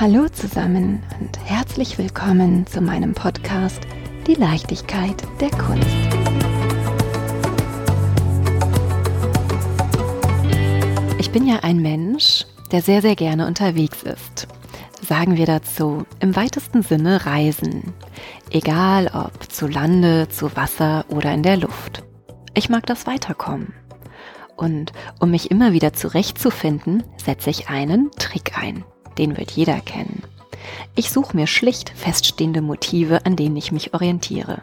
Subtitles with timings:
[0.00, 3.80] Hallo zusammen und herzlich willkommen zu meinem Podcast
[4.28, 5.88] Die Leichtigkeit der Kunst.
[11.18, 14.46] Ich bin ja ein Mensch, der sehr, sehr gerne unterwegs ist.
[15.04, 17.92] Sagen wir dazu im weitesten Sinne Reisen.
[18.50, 22.04] Egal ob zu Lande, zu Wasser oder in der Luft.
[22.54, 23.74] Ich mag das Weiterkommen.
[24.54, 28.84] Und um mich immer wieder zurechtzufinden, setze ich einen Trick ein.
[29.18, 30.22] Den wird jeder kennen.
[30.94, 34.62] Ich suche mir schlicht feststehende Motive, an denen ich mich orientiere.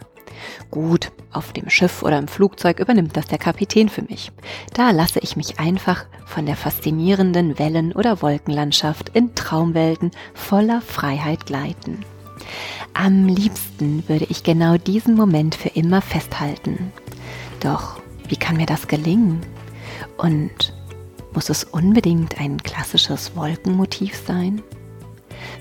[0.71, 4.31] Gut, auf dem Schiff oder im Flugzeug übernimmt das der Kapitän für mich.
[4.73, 11.45] Da lasse ich mich einfach von der faszinierenden Wellen- oder Wolkenlandschaft in Traumwelten voller Freiheit
[11.45, 12.03] gleiten.
[12.93, 16.91] Am liebsten würde ich genau diesen Moment für immer festhalten.
[17.59, 19.41] Doch wie kann mir das gelingen?
[20.17, 20.74] Und
[21.35, 24.61] muss es unbedingt ein klassisches Wolkenmotiv sein?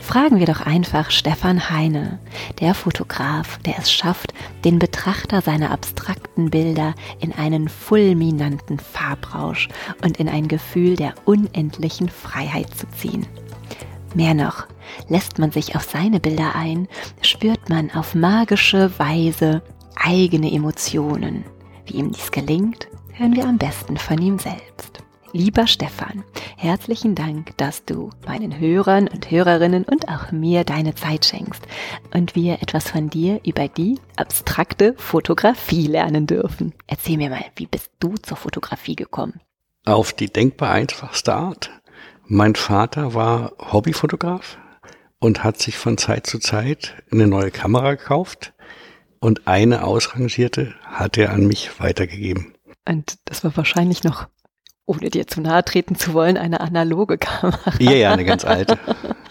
[0.00, 2.18] Fragen wir doch einfach Stefan Heine,
[2.60, 9.68] der Fotograf, der es schafft, den Betrachter seiner abstrakten Bilder in einen fulminanten Farbrausch
[10.02, 13.26] und in ein Gefühl der unendlichen Freiheit zu ziehen.
[14.14, 14.66] Mehr noch,
[15.08, 16.86] lässt man sich auf seine Bilder ein,
[17.20, 19.62] spürt man auf magische Weise
[19.96, 21.44] eigene Emotionen.
[21.86, 24.93] Wie ihm dies gelingt, hören wir am besten von ihm selbst.
[25.36, 26.22] Lieber Stefan,
[26.56, 31.60] herzlichen Dank, dass du meinen Hörern und Hörerinnen und auch mir deine Zeit schenkst
[32.14, 36.72] und wir etwas von dir über die abstrakte Fotografie lernen dürfen.
[36.86, 39.40] Erzähl mir mal, wie bist du zur Fotografie gekommen?
[39.84, 41.72] Auf die denkbar einfachste Art.
[42.28, 44.56] Mein Vater war Hobbyfotograf
[45.18, 48.52] und hat sich von Zeit zu Zeit eine neue Kamera gekauft
[49.18, 52.54] und eine ausrangierte hat er an mich weitergegeben.
[52.88, 54.28] Und das war wahrscheinlich noch
[54.86, 57.72] ohne dir zu nahe treten zu wollen, eine analoge Kamera.
[57.78, 58.78] Ja, ja, eine ganz alte.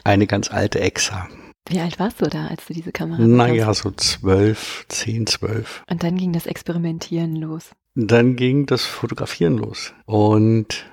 [0.04, 1.28] Eine ganz alte Exa.
[1.70, 5.84] Wie alt warst du da, als du diese Kamera Naja, so zwölf, zehn, zwölf.
[5.90, 7.72] Und dann ging das Experimentieren los.
[7.96, 9.94] Dann ging das Fotografieren los.
[10.06, 10.86] Und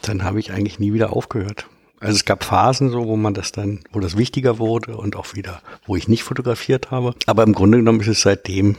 [0.00, 1.68] dann habe ich eigentlich nie wieder aufgehört.
[2.00, 5.34] Also es gab Phasen so, wo man das dann, wo das wichtiger wurde und auch
[5.34, 7.14] wieder, wo ich nicht fotografiert habe.
[7.26, 8.76] Aber im Grunde genommen ist es seitdem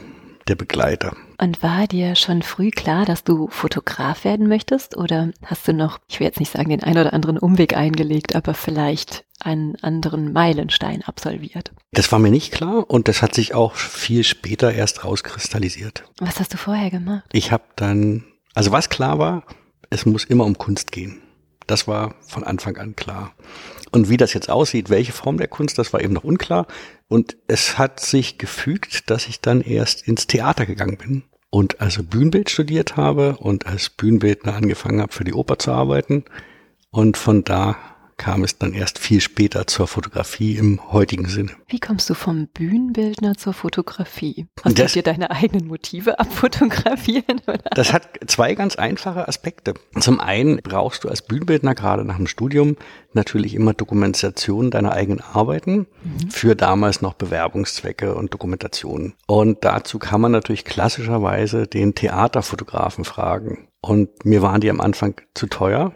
[0.48, 1.16] der Begleiter.
[1.38, 4.96] Und war dir schon früh klar, dass du Fotograf werden möchtest?
[4.96, 8.34] Oder hast du noch, ich will jetzt nicht sagen, den ein oder anderen Umweg eingelegt,
[8.34, 11.72] aber vielleicht einen anderen Meilenstein absolviert?
[11.92, 16.04] Das war mir nicht klar und das hat sich auch viel später erst rauskristallisiert.
[16.18, 17.24] Was hast du vorher gemacht?
[17.32, 18.24] Ich habe dann,
[18.54, 19.44] also was klar war,
[19.90, 21.20] es muss immer um Kunst gehen.
[21.66, 23.32] Das war von Anfang an klar.
[23.96, 26.66] Und wie das jetzt aussieht, welche Form der Kunst, das war eben noch unklar.
[27.08, 32.02] Und es hat sich gefügt, dass ich dann erst ins Theater gegangen bin und also
[32.02, 36.26] Bühnenbild studiert habe und als Bühnenbildner angefangen habe, für die Oper zu arbeiten.
[36.90, 37.78] Und von da
[38.16, 41.52] kam es dann erst viel später zur Fotografie im heutigen Sinne.
[41.68, 44.46] Wie kommst du vom Bühnenbildner zur Fotografie?
[44.64, 47.40] Hast das, du dir deine eigenen Motive abfotografieren?
[47.46, 47.60] Oder?
[47.74, 49.74] Das hat zwei ganz einfache Aspekte.
[50.00, 52.76] Zum einen brauchst du als Bühnenbildner gerade nach dem Studium
[53.12, 56.30] natürlich immer Dokumentation deiner eigenen Arbeiten mhm.
[56.30, 59.14] für damals noch Bewerbungszwecke und Dokumentationen.
[59.26, 63.68] Und dazu kann man natürlich klassischerweise den Theaterfotografen fragen.
[63.80, 65.92] Und mir waren die am Anfang zu teuer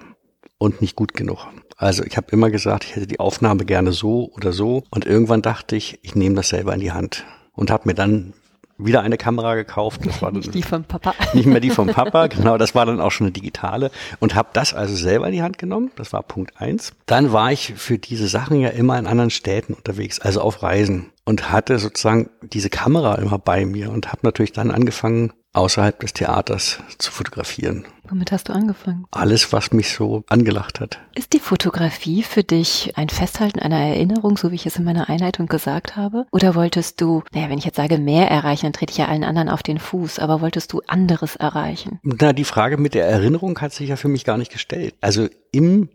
[0.58, 1.46] und nicht gut genug.
[1.80, 4.84] Also ich habe immer gesagt, ich hätte die Aufnahme gerne so oder so.
[4.90, 7.24] Und irgendwann dachte ich, ich nehme das selber in die Hand
[7.54, 8.34] und habe mir dann
[8.76, 10.02] wieder eine Kamera gekauft.
[10.04, 11.14] Das war nicht die vom Papa.
[11.32, 12.58] Nicht mehr die vom Papa, genau.
[12.58, 13.90] Das war dann auch schon eine digitale
[14.20, 15.90] und habe das also selber in die Hand genommen.
[15.96, 16.92] Das war Punkt eins.
[17.06, 21.06] Dann war ich für diese Sachen ja immer in anderen Städten unterwegs, also auf Reisen
[21.24, 26.12] und hatte sozusagen diese Kamera immer bei mir und habe natürlich dann angefangen, außerhalb des
[26.12, 27.84] Theaters zu fotografieren.
[28.08, 29.04] Womit hast du angefangen?
[29.10, 30.98] Alles, was mich so angelacht hat.
[31.14, 35.08] Ist die Fotografie für dich ein Festhalten einer Erinnerung, so wie ich es in meiner
[35.08, 36.26] Einleitung gesagt habe?
[36.32, 39.24] Oder wolltest du, naja, wenn ich jetzt sage mehr erreichen, dann trete ich ja allen
[39.24, 41.98] anderen auf den Fuß, aber wolltest du anderes erreichen?
[42.02, 44.94] Na, die Frage mit der Erinnerung hat sich ja für mich gar nicht gestellt.
[45.00, 45.88] Also im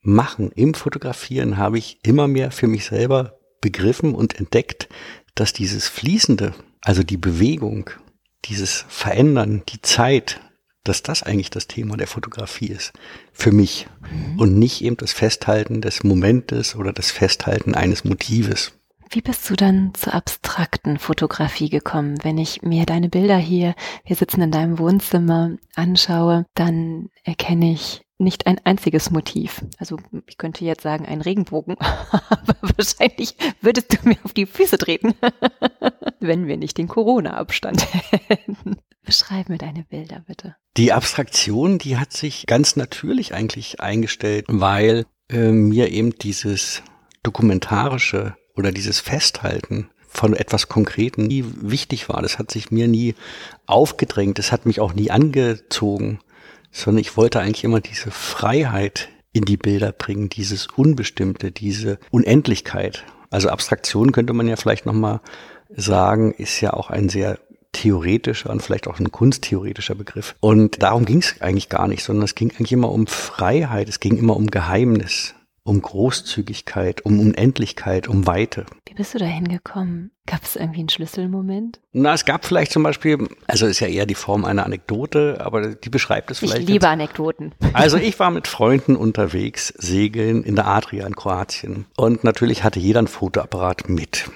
[0.00, 4.88] Machen, im Fotografieren habe ich immer mehr für mich selber begriffen und entdeckt,
[5.34, 7.90] dass dieses Fließende, also die Bewegung,
[8.48, 10.40] dieses Verändern, die Zeit,
[10.84, 12.92] dass das eigentlich das Thema der Fotografie ist.
[13.32, 13.86] Für mich.
[14.10, 14.38] Mhm.
[14.38, 18.72] Und nicht eben das Festhalten des Momentes oder das Festhalten eines Motives.
[19.10, 22.18] Wie bist du dann zur abstrakten Fotografie gekommen?
[22.22, 28.05] Wenn ich mir deine Bilder hier, wir sitzen in deinem Wohnzimmer, anschaue, dann erkenne ich
[28.18, 29.62] nicht ein einziges Motiv.
[29.78, 34.78] Also ich könnte jetzt sagen ein Regenbogen, aber wahrscheinlich würdest du mir auf die Füße
[34.78, 35.14] treten,
[36.20, 37.86] wenn wir nicht den Corona-Abstand
[38.28, 38.76] hätten.
[39.04, 40.56] Beschreib mir deine Bilder bitte.
[40.76, 46.82] Die Abstraktion, die hat sich ganz natürlich eigentlich eingestellt, weil äh, mir eben dieses
[47.22, 52.22] dokumentarische oder dieses Festhalten von etwas Konkreten nie wichtig war.
[52.22, 53.14] Das hat sich mir nie
[53.66, 56.20] aufgedrängt, das hat mich auch nie angezogen,
[56.76, 63.04] sondern ich wollte eigentlich immer diese Freiheit in die Bilder bringen, dieses Unbestimmte, diese Unendlichkeit.
[63.30, 65.20] Also Abstraktion könnte man ja vielleicht nochmal
[65.74, 67.38] sagen, ist ja auch ein sehr
[67.72, 70.34] theoretischer und vielleicht auch ein kunsttheoretischer Begriff.
[70.40, 74.00] Und darum ging es eigentlich gar nicht, sondern es ging eigentlich immer um Freiheit, es
[74.00, 75.34] ging immer um Geheimnis
[75.66, 78.66] um Großzügigkeit, um Unendlichkeit, um Weite.
[78.86, 80.12] Wie bist du da hingekommen?
[80.26, 81.80] Gab es irgendwie einen Schlüsselmoment?
[81.92, 85.74] Na, es gab vielleicht zum Beispiel, also ist ja eher die Form einer Anekdote, aber
[85.74, 86.62] die beschreibt es vielleicht.
[86.62, 87.52] Ich liebe Anekdoten.
[87.72, 91.86] Also ich war mit Freunden unterwegs, segeln in der Adria in Kroatien.
[91.96, 94.30] Und natürlich hatte jeder ein Fotoapparat mit.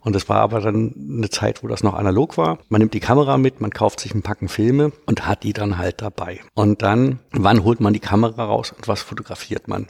[0.00, 2.58] Und es war aber dann eine Zeit, wo das noch analog war.
[2.68, 5.76] Man nimmt die Kamera mit, man kauft sich ein Packen Filme und hat die dann
[5.76, 6.40] halt dabei.
[6.54, 9.88] Und dann, wann holt man die Kamera raus und was fotografiert man?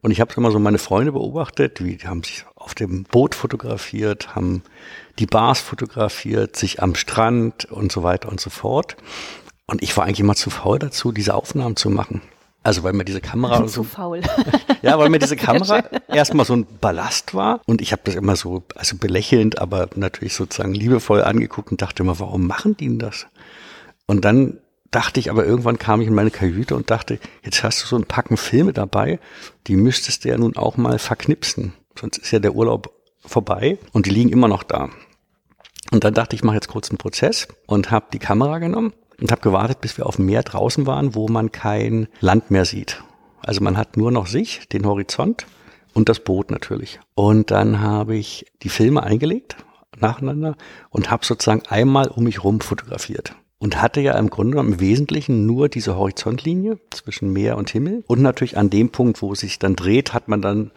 [0.00, 4.34] Und ich habe immer so meine Freunde beobachtet, die haben sich auf dem Boot fotografiert,
[4.34, 4.62] haben
[5.18, 8.96] die Bars fotografiert, sich am Strand und so weiter und so fort.
[9.66, 12.22] Und ich war eigentlich immer zu faul dazu, diese Aufnahmen zu machen.
[12.62, 14.20] Also weil mir diese Kamera zu so faul.
[14.82, 18.36] ja, weil mir diese Kamera erstmal so ein Ballast war und ich habe das immer
[18.36, 22.98] so also belächelnd, aber natürlich sozusagen liebevoll angeguckt und dachte immer, warum machen die denn
[22.98, 23.26] das?
[24.06, 24.58] Und dann
[24.90, 27.96] dachte ich, aber irgendwann kam ich in meine Kajüte und dachte, jetzt hast du so
[27.96, 29.18] ein Packen Filme dabei,
[29.66, 31.74] die müsstest du ja nun auch mal verknipsen.
[31.98, 34.88] Sonst ist ja der Urlaub vorbei und die liegen immer noch da.
[35.90, 38.92] Und dann dachte ich, ich mache jetzt kurz einen Prozess und habe die Kamera genommen
[39.20, 42.64] und habe gewartet, bis wir auf dem Meer draußen waren, wo man kein Land mehr
[42.64, 43.02] sieht.
[43.40, 45.46] Also man hat nur noch sich, den Horizont
[45.94, 47.00] und das Boot natürlich.
[47.14, 49.56] Und dann habe ich die Filme eingelegt
[50.00, 50.56] nacheinander
[50.90, 54.80] und habe sozusagen einmal um mich rum fotografiert und hatte ja im Grunde genommen im
[54.80, 58.04] Wesentlichen nur diese Horizontlinie zwischen Meer und Himmel.
[58.06, 60.70] Und natürlich an dem Punkt, wo es sich dann dreht, hat man dann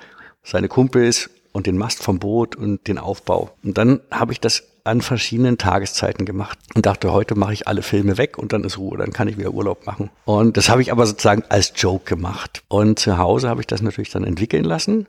[0.44, 3.52] seine Kumpels und den Mast vom Boot und den Aufbau.
[3.64, 7.84] Und dann habe ich das an verschiedenen Tageszeiten gemacht und dachte, heute mache ich alle
[7.84, 10.10] Filme weg und dann ist Ruhe, dann kann ich wieder Urlaub machen.
[10.26, 12.64] Und das habe ich aber sozusagen als Joke gemacht.
[12.68, 15.06] Und zu Hause habe ich das natürlich dann entwickeln lassen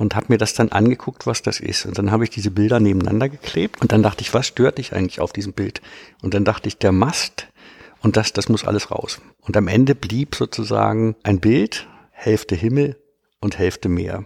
[0.00, 1.84] und habe mir das dann angeguckt, was das ist.
[1.84, 4.94] Und dann habe ich diese Bilder nebeneinander geklebt und dann dachte ich, was stört dich
[4.94, 5.82] eigentlich auf diesem Bild?
[6.22, 7.48] Und dann dachte ich, der Mast
[8.02, 9.20] und das, das muss alles raus.
[9.42, 12.96] Und am Ende blieb sozusagen ein Bild, Hälfte Himmel
[13.40, 14.24] und Hälfte Meer.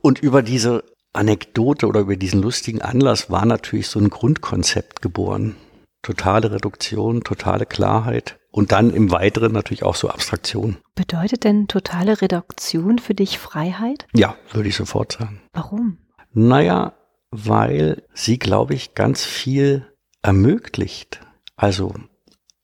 [0.00, 0.82] Und über diese
[1.12, 5.54] Anekdote oder über diesen lustigen Anlass war natürlich so ein Grundkonzept geboren.
[6.02, 10.76] Totale Reduktion, totale Klarheit und dann im Weiteren natürlich auch so Abstraktion.
[10.94, 14.06] Bedeutet denn totale Reduktion für dich Freiheit?
[14.14, 15.40] Ja, würde ich sofort sagen.
[15.52, 15.98] Warum?
[16.32, 16.92] Naja,
[17.30, 19.86] weil sie, glaube ich, ganz viel
[20.22, 21.20] ermöglicht.
[21.56, 21.94] Also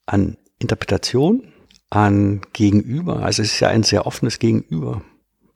[0.05, 1.51] an Interpretation,
[1.89, 3.23] an Gegenüber.
[3.23, 5.01] Also es ist ja ein sehr offenes Gegenüber.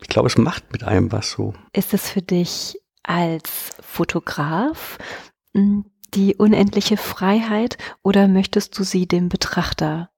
[0.01, 1.53] Ich glaube, es macht mit einem was so.
[1.73, 4.97] Ist es für dich als Fotograf
[5.53, 10.09] hm, die unendliche Freiheit oder möchtest du sie dem Betrachter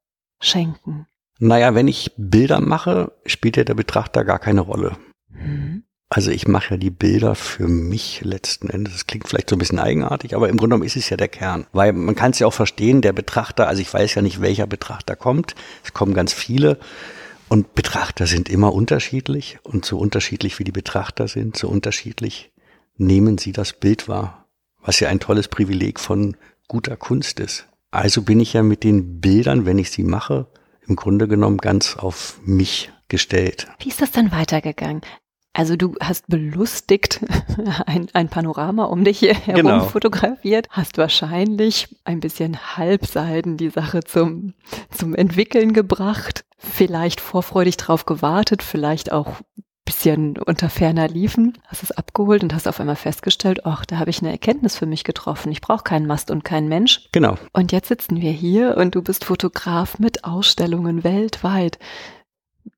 [0.46, 1.08] schenken?
[1.40, 4.98] Naja, wenn ich Bilder mache, spielt ja der Betrachter gar keine Rolle.
[5.30, 5.84] Mhm.
[6.08, 8.94] Also ich mache ja die Bilder für mich letzten Endes.
[8.94, 11.28] Das klingt vielleicht so ein bisschen eigenartig, aber im Grunde genommen ist es ja der
[11.28, 11.66] Kern.
[11.74, 14.68] Weil man kann es ja auch verstehen, der Betrachter, also ich weiß ja nicht, welcher
[14.68, 15.56] Betrachter kommt.
[15.84, 16.80] Es kommen ganz viele.
[17.50, 19.58] Und Betrachter sind immer unterschiedlich.
[19.64, 22.52] Und so unterschiedlich wie die Betrachter sind, so unterschiedlich
[22.98, 24.46] nehmen sie das Bild wahr.
[24.82, 26.38] Was ja ein tolles Privileg von
[26.68, 27.68] guter Kunst ist.
[27.96, 30.48] Also bin ich ja mit den Bildern, wenn ich sie mache,
[30.88, 33.68] im Grunde genommen ganz auf mich gestellt.
[33.80, 35.02] Wie ist das dann weitergegangen?
[35.54, 37.22] Also du hast belustigt
[37.86, 39.86] ein, ein Panorama um dich herum genau.
[39.86, 44.54] fotografiert, hast wahrscheinlich ein bisschen halbseiden die Sache zum,
[44.92, 49.38] zum Entwickeln gebracht, vielleicht vorfreudig drauf gewartet, vielleicht auch
[49.86, 54.10] bisschen unter ferner liefen, hast es abgeholt und hast auf einmal festgestellt, ach, da habe
[54.10, 55.52] ich eine Erkenntnis für mich getroffen.
[55.52, 57.08] Ich brauche keinen Mast und keinen Mensch.
[57.12, 57.38] Genau.
[57.54, 61.78] Und jetzt sitzen wir hier und du bist Fotograf mit Ausstellungen weltweit.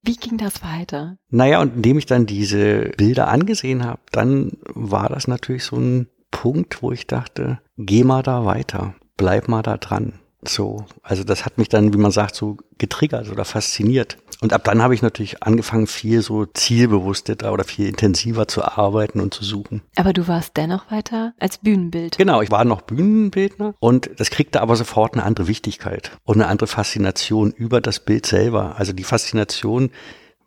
[0.02, 1.16] Wie ging das weiter?
[1.30, 6.08] Naja, und indem ich dann diese Bilder angesehen habe, dann war das natürlich so ein
[6.30, 10.20] Punkt, wo ich dachte, geh mal da weiter, bleib mal da dran.
[10.46, 14.18] So, also das hat mich dann, wie man sagt, so getriggert oder fasziniert.
[14.40, 19.18] Und ab dann habe ich natürlich angefangen, viel so zielbewusster oder viel intensiver zu arbeiten
[19.20, 19.82] und zu suchen.
[19.96, 22.18] Aber du warst dennoch weiter als Bühnenbild.
[22.18, 26.46] Genau, ich war noch Bühnenbildner und das kriegte aber sofort eine andere Wichtigkeit und eine
[26.46, 28.76] andere Faszination über das Bild selber.
[28.78, 29.90] Also die Faszination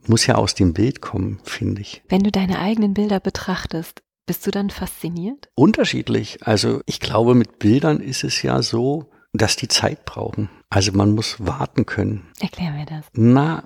[0.08, 2.02] muss ja aus dem Bild kommen, finde ich.
[2.08, 5.50] Wenn du deine eigenen Bilder betrachtest, bist du dann fasziniert?
[5.56, 6.40] Unterschiedlich.
[6.42, 10.50] Also ich glaube, mit Bildern ist es ja so, dass die Zeit brauchen.
[10.70, 12.28] Also man muss warten können.
[12.40, 13.06] Erklär mir das.
[13.14, 13.64] Na,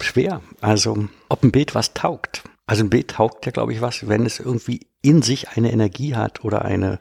[0.00, 0.40] schwer.
[0.60, 2.42] Also ob ein Bild was taugt.
[2.66, 6.14] Also ein Bild taugt ja, glaube ich, was, wenn es irgendwie in sich eine Energie
[6.14, 7.00] hat oder eine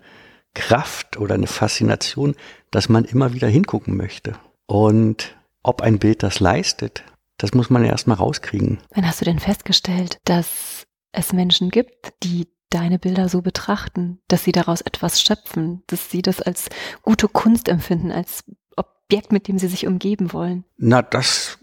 [0.53, 2.35] Kraft oder eine Faszination,
[2.71, 4.33] dass man immer wieder hingucken möchte.
[4.65, 7.03] Und ob ein Bild das leistet,
[7.37, 8.79] das muss man erst mal rauskriegen.
[8.93, 14.43] Wann hast du denn festgestellt, dass es Menschen gibt, die deine Bilder so betrachten, dass
[14.43, 16.69] sie daraus etwas schöpfen, dass sie das als
[17.01, 18.43] gute Kunst empfinden, als
[18.75, 20.65] Objekt, mit dem sie sich umgeben wollen?
[20.77, 21.57] Na, das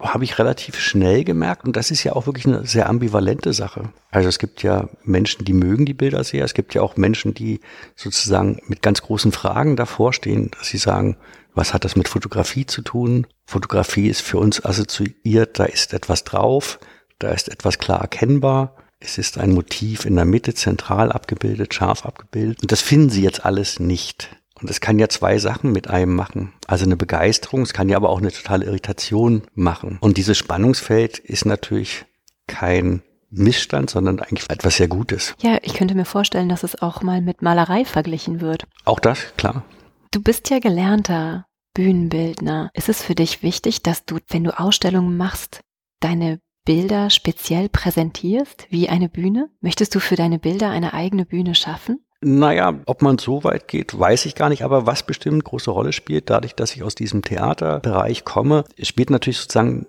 [0.00, 3.92] habe ich relativ schnell gemerkt und das ist ja auch wirklich eine sehr ambivalente Sache.
[4.10, 7.34] Also es gibt ja Menschen, die mögen die Bilder sehr, es gibt ja auch Menschen,
[7.34, 7.60] die
[7.96, 11.16] sozusagen mit ganz großen Fragen davor stehen, dass sie sagen,
[11.54, 13.26] was hat das mit Fotografie zu tun?
[13.44, 16.78] Fotografie ist für uns assoziiert, da ist etwas drauf,
[17.18, 18.76] da ist etwas klar erkennbar.
[19.00, 22.60] Es ist ein Motiv in der Mitte zentral abgebildet, scharf abgebildet.
[22.62, 24.28] Und das finden Sie jetzt alles nicht.
[24.60, 26.52] Und es kann ja zwei Sachen mit einem machen.
[26.66, 29.96] Also eine Begeisterung, es kann ja aber auch eine totale Irritation machen.
[30.02, 32.04] Und dieses Spannungsfeld ist natürlich
[32.46, 35.34] kein Missstand, sondern eigentlich etwas sehr Gutes.
[35.40, 38.66] Ja, ich könnte mir vorstellen, dass es auch mal mit Malerei verglichen wird.
[38.84, 39.64] Auch das, klar.
[40.10, 42.70] Du bist ja gelernter Bühnenbildner.
[42.74, 45.62] Ist es für dich wichtig, dass du, wenn du Ausstellungen machst,
[46.00, 49.50] deine Bilder speziell präsentierst wie eine Bühne?
[49.60, 52.00] Möchtest du für deine Bilder eine eigene Bühne schaffen?
[52.22, 55.92] Naja, ob man so weit geht, weiß ich gar nicht, aber was bestimmt große Rolle
[55.92, 59.86] spielt, dadurch, dass ich aus diesem Theaterbereich komme, spielt natürlich sozusagen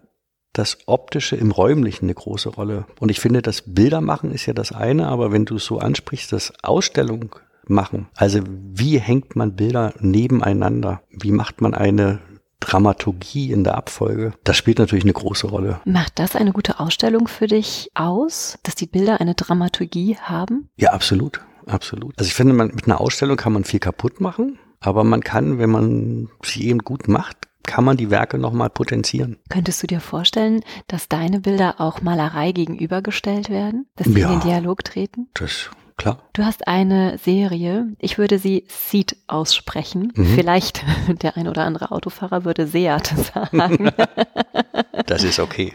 [0.54, 2.86] das Optische im Räumlichen eine große Rolle.
[3.00, 6.32] Und ich finde, das Bildermachen ist ja das eine, aber wenn du es so ansprichst,
[6.32, 7.36] das Ausstellung
[7.68, 11.04] machen, also wie hängt man Bilder nebeneinander?
[11.10, 12.20] Wie macht man eine
[12.62, 15.82] Dramaturgie in der Abfolge, das spielt natürlich eine große Rolle.
[15.84, 20.70] Macht das eine gute Ausstellung für dich aus, dass die Bilder eine Dramaturgie haben?
[20.78, 21.42] Ja, absolut.
[21.66, 22.18] Absolut.
[22.18, 25.60] Also ich finde, man, mit einer Ausstellung kann man viel kaputt machen, aber man kann,
[25.60, 29.38] wenn man sie eben gut macht, kann man die Werke nochmal potenzieren.
[29.50, 33.86] Könntest du dir vorstellen, dass deine Bilder auch Malerei gegenübergestellt werden?
[33.96, 35.30] Dass sie ja, in den Dialog treten?
[35.36, 36.24] Das klar.
[36.34, 40.12] Du hast eine Serie, ich würde sie Seat aussprechen.
[40.16, 40.36] Mhm.
[40.36, 40.84] Vielleicht
[41.22, 43.92] der ein oder andere Autofahrer würde Seat sagen.
[45.06, 45.74] das ist okay.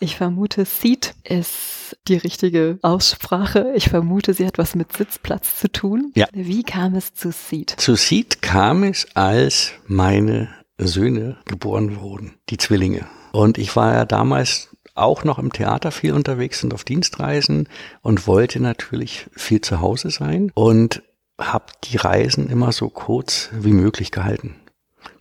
[0.00, 3.72] Ich vermute, Seat ist die richtige Aussprache.
[3.74, 6.12] Ich vermute, sie hat was mit Sitzplatz zu tun.
[6.14, 6.26] Ja.
[6.32, 7.74] Wie kam es zu Seat?
[7.76, 13.06] Zu Seat kam es, als meine Söhne geboren wurden, die Zwillinge.
[13.32, 17.68] Und ich war ja damals auch noch im Theater viel unterwegs und auf Dienstreisen
[18.02, 21.02] und wollte natürlich viel zu Hause sein und
[21.40, 24.56] habe die Reisen immer so kurz wie möglich gehalten.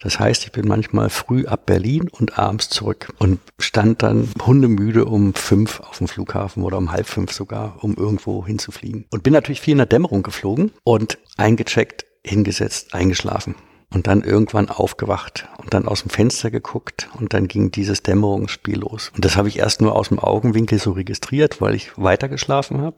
[0.01, 5.05] Das heißt, ich bin manchmal früh ab Berlin und abends zurück und stand dann hundemüde
[5.05, 9.05] um fünf auf dem Flughafen oder um halb fünf sogar, um irgendwo hinzufliegen.
[9.11, 13.55] Und bin natürlich viel in der Dämmerung geflogen und eingecheckt, hingesetzt, eingeschlafen
[13.91, 18.79] und dann irgendwann aufgewacht und dann aus dem Fenster geguckt und dann ging dieses Dämmerungsspiel
[18.79, 19.11] los.
[19.15, 22.97] Und das habe ich erst nur aus dem Augenwinkel so registriert, weil ich weitergeschlafen habe.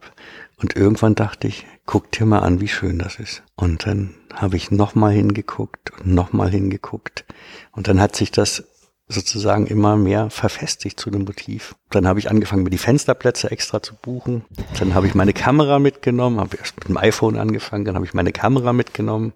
[0.56, 3.42] Und irgendwann dachte ich, guck dir mal an, wie schön das ist.
[3.54, 7.24] Und dann habe ich nochmal hingeguckt und nochmal hingeguckt.
[7.72, 8.64] Und dann hat sich das
[9.10, 11.74] sozusagen immer mehr verfestigt zu dem Motiv.
[11.90, 14.44] Dann habe ich angefangen, mir die Fensterplätze extra zu buchen.
[14.78, 18.14] Dann habe ich meine Kamera mitgenommen, habe erst mit dem iPhone angefangen, dann habe ich
[18.14, 19.32] meine Kamera mitgenommen.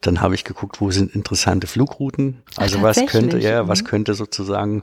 [0.00, 2.42] Dann habe ich geguckt, wo sind interessante Flugrouten.
[2.56, 3.86] Also Ach, was könnte, ja, was mhm.
[3.86, 4.82] könnte sozusagen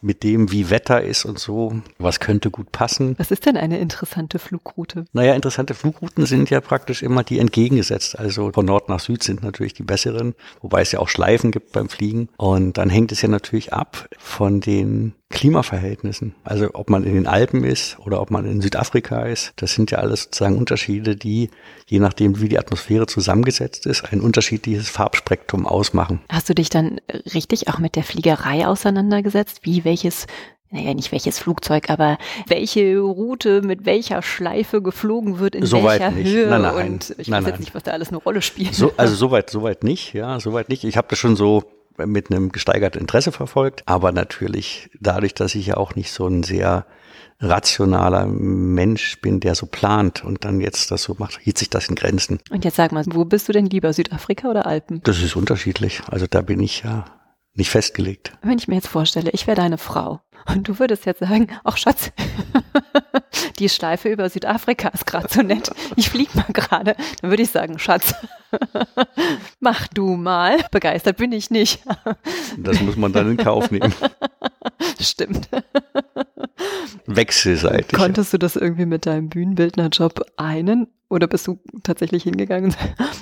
[0.00, 3.14] mit dem, wie Wetter ist und so, was könnte gut passen.
[3.18, 5.04] Was ist denn eine interessante Flugroute?
[5.12, 8.18] Naja, interessante Flugrouten sind ja praktisch immer die entgegengesetzt.
[8.18, 11.72] Also von Nord nach Süd sind natürlich die besseren, wobei es ja auch Schleifen gibt
[11.72, 12.28] beim Fliegen.
[12.36, 16.34] Und dann hängt es ja natürlich ab von den Klimaverhältnissen.
[16.42, 19.90] Also ob man in den Alpen ist oder ob man in Südafrika ist, das sind
[19.90, 21.50] ja alles sozusagen Unterschiede, die,
[21.86, 26.20] je nachdem wie die Atmosphäre zusammengesetzt ist, ein unterschiedliches Farbspektrum ausmachen.
[26.30, 27.00] Hast du dich dann
[27.34, 29.60] richtig auch mit der Fliegerei auseinandergesetzt?
[29.62, 30.26] Wie welches
[30.70, 36.14] naja, nicht welches Flugzeug, aber welche Route mit welcher Schleife geflogen wird, in so welcher.
[36.14, 36.46] Höhe.
[36.48, 38.74] Nein, nein, und ich nein, weiß jetzt nicht, was da alles eine Rolle spielt.
[38.74, 40.84] So, also soweit, soweit nicht, ja, soweit nicht.
[40.84, 41.64] Ich habe das schon so
[42.06, 43.82] mit einem gesteigerten Interesse verfolgt.
[43.86, 46.86] Aber natürlich dadurch, dass ich ja auch nicht so ein sehr
[47.40, 51.88] rationaler Mensch bin, der so plant und dann jetzt das so macht, hielt sich das
[51.88, 52.40] in Grenzen.
[52.50, 55.00] Und jetzt sag mal, wo bist du denn lieber, Südafrika oder Alpen?
[55.04, 56.02] Das ist unterschiedlich.
[56.10, 57.04] Also da bin ich ja
[57.54, 58.32] nicht festgelegt.
[58.42, 61.76] Wenn ich mir jetzt vorstelle, ich wäre deine Frau und du würdest jetzt sagen, ach
[61.76, 62.10] Schatz,
[63.58, 65.70] die Schleife über Südafrika ist gerade so nett.
[65.96, 66.96] Ich fliege mal gerade.
[67.20, 68.14] Dann würde ich sagen, Schatz,
[69.60, 70.58] mach du mal.
[70.70, 71.82] Begeistert bin ich nicht.
[72.56, 73.92] Das muss man dann in Kauf nehmen.
[75.00, 75.48] Stimmt.
[77.06, 77.98] wechselseitig.
[77.98, 80.88] Konntest du das irgendwie mit deinem Bühnenbildnerjob einen?
[81.10, 82.74] Oder bist du tatsächlich hingegangen?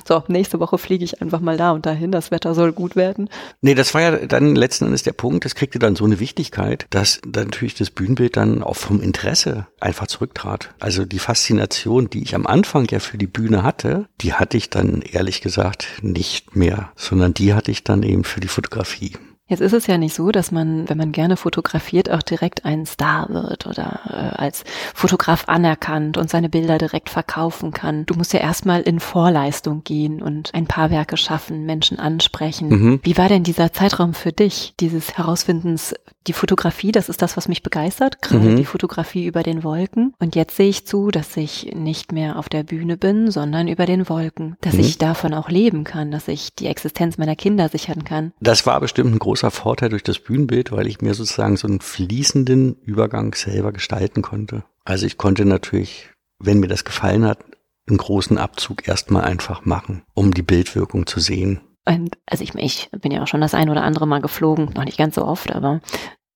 [0.09, 2.11] So, nächste Woche fliege ich einfach mal da und dahin.
[2.11, 3.31] Das Wetter soll gut werden.
[3.61, 5.45] Nee, das war ja dann letzten Endes der Punkt.
[5.45, 9.67] Das kriegte dann so eine Wichtigkeit, dass dann natürlich das Bühnenbild dann auch vom Interesse
[9.81, 10.75] einfach zurücktrat.
[10.79, 14.71] Also die Faszination, die ich am Anfang ja für die Bühne hatte, die hatte ich
[14.71, 19.13] dann ehrlich gesagt nicht mehr, sondern die hatte ich dann eben für die Fotografie.
[19.49, 22.85] Jetzt ist es ja nicht so, dass man, wenn man gerne fotografiert, auch direkt ein
[22.85, 28.07] Star wird oder äh, als Fotograf anerkannt und seine Bilder direkt verkaufen kann.
[28.07, 32.69] Du musst ja erstmal in Vorleistung gehen und ein paar Werke schaffen, Menschen ansprechen.
[32.69, 33.01] Mhm.
[33.05, 35.95] Wie war denn dieser Zeitraum für dich, dieses Herausfindens,
[36.27, 38.57] die Fotografie, das ist das, was mich begeistert, gerade mhm.
[38.57, 40.15] die Fotografie über den Wolken.
[40.19, 43.87] Und jetzt sehe ich zu, dass ich nicht mehr auf der Bühne bin, sondern über
[43.87, 44.81] den Wolken, dass mhm.
[44.81, 48.33] ich davon auch leben kann, dass ich die Existenz meiner Kinder sichern kann.
[48.41, 51.81] Das war bestimmt ein großer Vorteil durch das Bühnenbild, weil ich mir sozusagen so einen
[51.81, 54.65] fließenden Übergang selber gestalten konnte.
[54.87, 57.45] Also ich konnte natürlich, wenn mir das gefallen hat,
[57.87, 61.61] einen großen Abzug erstmal einfach machen, um die Bildwirkung zu sehen.
[61.85, 64.87] Und also ich, ich bin ja auch schon das ein oder andere Mal geflogen, noch
[64.87, 65.83] nicht ganz so oft, aber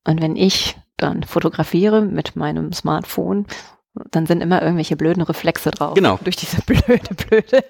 [0.07, 3.47] und wenn ich dann fotografiere mit meinem Smartphone
[4.11, 5.95] dann sind immer irgendwelche blöden Reflexe drauf.
[5.95, 6.19] Genau.
[6.23, 7.65] Durch diese blöde, blöde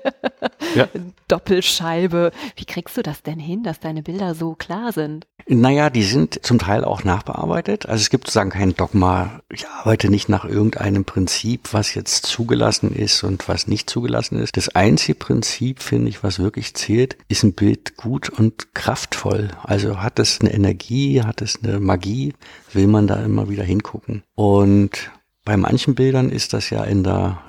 [0.75, 0.89] ja.
[1.29, 2.33] Doppelscheibe.
[2.57, 5.27] Wie kriegst du das denn hin, dass deine Bilder so klar sind?
[5.47, 7.87] Naja, die sind zum Teil auch nachbearbeitet.
[7.87, 9.41] Also es gibt sozusagen kein Dogma.
[9.51, 14.57] Ich arbeite nicht nach irgendeinem Prinzip, was jetzt zugelassen ist und was nicht zugelassen ist.
[14.57, 19.49] Das einzige Prinzip, finde ich, was wirklich zählt, ist ein Bild gut und kraftvoll.
[19.63, 22.35] Also hat es eine Energie, hat es eine Magie,
[22.73, 24.23] will man da immer wieder hingucken.
[24.35, 25.11] Und
[25.45, 27.43] bei manchen Bildern ist das ja in der,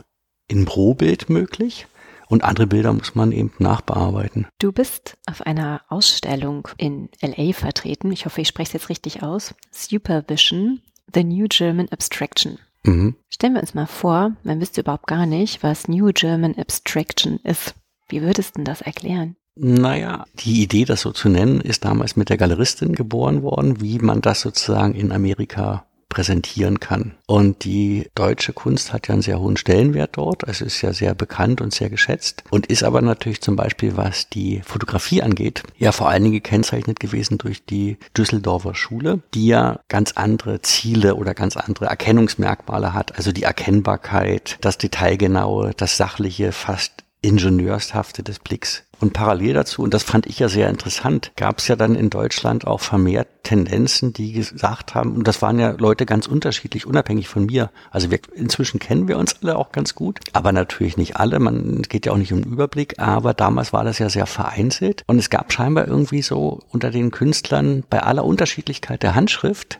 [0.47, 1.87] in Pro-Bild möglich.
[2.27, 4.47] Und andere Bilder muss man eben nachbearbeiten.
[4.57, 8.09] Du bist auf einer Ausstellung in LA vertreten.
[8.13, 9.53] Ich hoffe, ich spreche es jetzt richtig aus.
[9.71, 10.81] Supervision,
[11.13, 12.57] The New German Abstraction.
[12.83, 13.15] Mhm.
[13.29, 17.75] Stellen wir uns mal vor, man wüsste überhaupt gar nicht, was New German Abstraction ist.
[18.07, 19.35] Wie würdest du das erklären?
[19.55, 23.99] Naja, die Idee, das so zu nennen, ist damals mit der Galeristin geboren worden, wie
[23.99, 27.13] man das sozusagen in Amerika präsentieren kann.
[27.25, 30.43] Und die deutsche Kunst hat ja einen sehr hohen Stellenwert dort.
[30.43, 34.29] Es ist ja sehr bekannt und sehr geschätzt und ist aber natürlich zum Beispiel, was
[34.29, 39.79] die Fotografie angeht, ja vor allen Dingen gekennzeichnet gewesen durch die Düsseldorfer Schule, die ja
[39.87, 43.15] ganz andere Ziele oder ganz andere Erkennungsmerkmale hat.
[43.15, 48.83] Also die Erkennbarkeit, das Detailgenaue, das Sachliche, fast Ingenieurshafte des Blicks.
[49.01, 52.11] Und parallel dazu, und das fand ich ja sehr interessant, gab es ja dann in
[52.11, 57.27] Deutschland auch vermehrt Tendenzen, die gesagt haben, und das waren ja Leute ganz unterschiedlich, unabhängig
[57.27, 57.71] von mir.
[57.89, 61.39] Also wir, inzwischen kennen wir uns alle auch ganz gut, aber natürlich nicht alle.
[61.39, 65.03] Man geht ja auch nicht um den Überblick, aber damals war das ja sehr vereinzelt.
[65.07, 69.79] Und es gab scheinbar irgendwie so unter den Künstlern bei aller Unterschiedlichkeit der Handschrift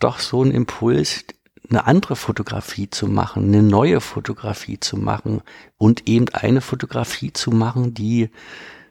[0.00, 1.24] doch so einen Impuls,
[1.70, 5.42] eine andere Fotografie zu machen, eine neue Fotografie zu machen
[5.78, 8.30] und eben eine Fotografie zu machen, die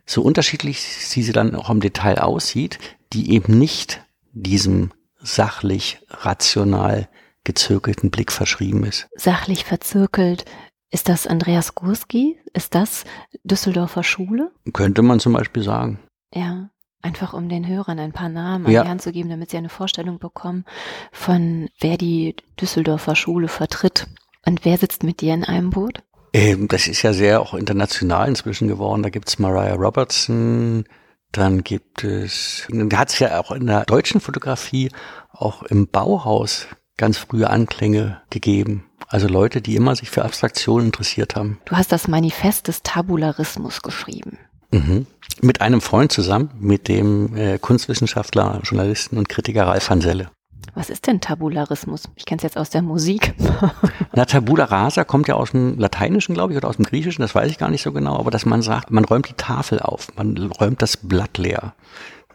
[0.06, 2.80] so unterschiedlich sie sie dann auch im Detail aussieht,
[3.14, 7.10] die eben nicht diesem sachlich, rational
[7.44, 9.08] gezirkelten Blick verschrieben ist.
[9.16, 10.46] Sachlich verzirkelt.
[10.92, 12.40] Ist das Andreas Gurski?
[12.54, 13.04] Ist das
[13.44, 14.52] Düsseldorfer Schule?
[14.74, 16.00] Könnte man zum Beispiel sagen.
[16.34, 16.70] Ja.
[17.02, 18.84] Einfach um den Hörern ein paar Namen an ja.
[18.84, 20.66] die Hand zu geben, damit sie eine Vorstellung bekommen
[21.12, 24.08] von wer die Düsseldorfer Schule vertritt.
[24.46, 26.04] Und wer sitzt mit dir in einem Boot?
[26.34, 29.04] Ähm, das ist ja sehr auch international inzwischen geworden.
[29.04, 30.86] Da gibt's Mariah Robertson,
[31.32, 34.92] dann gibt es, da hat es ja auch in der deutschen Fotografie,
[35.32, 38.86] auch im Bauhaus ganz frühe Anklänge gegeben.
[39.08, 41.60] Also Leute, die immer sich für Abstraktion interessiert haben.
[41.66, 44.38] Du hast das Manifest des Tabularismus geschrieben.
[44.72, 45.08] Mhm.
[45.42, 50.30] Mit einem Freund zusammen, mit dem äh, Kunstwissenschaftler, Journalisten und Kritiker Ralf Hanselle.
[50.76, 52.04] Was ist denn Tabularismus?
[52.16, 53.34] Ich kenne es jetzt aus der Musik.
[54.14, 57.34] Na, Tabula rasa kommt ja aus dem Lateinischen, glaube ich, oder aus dem Griechischen, das
[57.34, 60.08] weiß ich gar nicht so genau, aber dass man sagt, man räumt die Tafel auf,
[60.16, 61.74] man räumt das Blatt leer.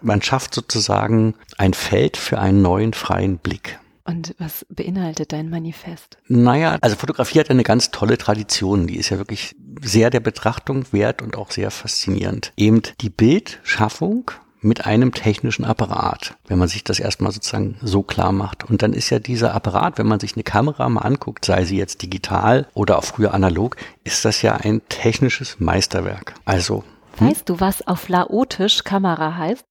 [0.01, 3.79] Man schafft sozusagen ein Feld für einen neuen freien Blick.
[4.07, 6.19] Und was beinhaltet dein Manifest?
[6.29, 8.87] Naja, also Fotografie hat eine ganz tolle Tradition.
[8.87, 12.53] Die ist ja wirklich sehr der Betrachtung wert und auch sehr faszinierend.
[12.57, 18.33] Eben die Bildschaffung mit einem technischen Apparat, wenn man sich das erstmal sozusagen so klar
[18.33, 18.65] macht.
[18.65, 21.77] Und dann ist ja dieser Apparat, wenn man sich eine Kamera mal anguckt, sei sie
[21.77, 26.35] jetzt digital oder auch früher analog, ist das ja ein technisches Meisterwerk.
[26.45, 26.85] Also.
[27.19, 27.31] Hm?
[27.31, 29.65] Weißt du, was auf Laotisch Kamera heißt?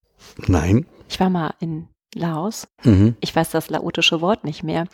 [0.48, 0.86] Nein.
[1.10, 2.68] Ich war mal in Laos.
[2.84, 3.16] Mhm.
[3.20, 4.86] Ich weiß das laotische Wort nicht mehr.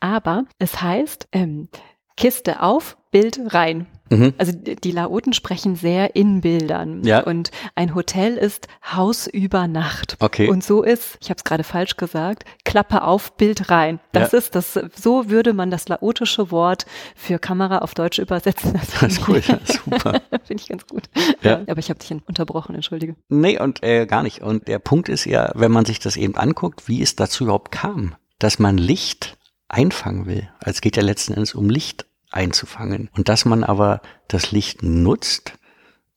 [0.00, 1.68] Aber es heißt, ähm,
[2.18, 3.86] Kiste auf, Bild rein.
[4.10, 4.34] Mhm.
[4.38, 7.04] Also die Laoten sprechen sehr in Bildern.
[7.04, 7.20] Ja.
[7.20, 10.16] Und ein Hotel ist Haus über Nacht.
[10.18, 10.48] Okay.
[10.48, 14.00] Und so ist, ich habe es gerade falsch gesagt, Klappe auf, Bild rein.
[14.12, 14.38] Das Ja.
[14.38, 18.72] ist das, so würde man das laotische Wort für Kamera auf Deutsch übersetzen.
[19.00, 20.20] Das ist cool, ja, super.
[20.44, 21.04] Finde ich ganz gut.
[21.42, 21.60] Ja.
[21.68, 23.14] aber ich habe dich unterbrochen, entschuldige.
[23.28, 24.42] Nee, und äh, gar nicht.
[24.42, 27.70] Und der Punkt ist ja, wenn man sich das eben anguckt, wie es dazu überhaupt
[27.70, 29.36] kam, dass man Licht
[29.68, 30.48] einfangen will.
[30.60, 33.10] Also es geht ja letzten Endes um Licht einzufangen.
[33.16, 35.54] Und dass man aber das Licht nutzt,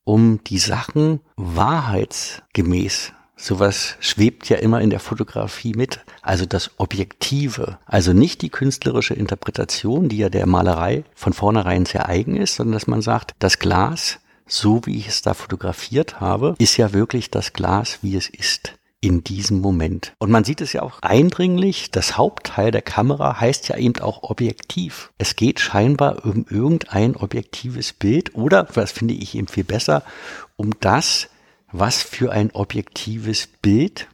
[0.04, 6.02] um die Sachen wahrheitsgemäß Sowas schwebt ja immer in der Fotografie mit.
[6.22, 7.80] Also das Objektive.
[7.88, 12.74] Also nicht die künstlerische Interpretation, die ja der Malerei von vornherein sehr eigen ist, sondern
[12.74, 17.32] dass man sagt, das Glas, so wie ich es da fotografiert habe, ist ja wirklich
[17.32, 20.14] das Glas, wie es ist in diesem Moment.
[20.20, 24.22] Und man sieht es ja auch eindringlich, das Hauptteil der Kamera heißt ja eben auch
[24.22, 25.12] Objektiv.
[25.18, 30.04] Es geht scheinbar um irgendein objektives Bild oder, was finde ich eben viel besser,
[30.56, 31.30] um das,
[31.72, 34.08] was für ein objektives Bild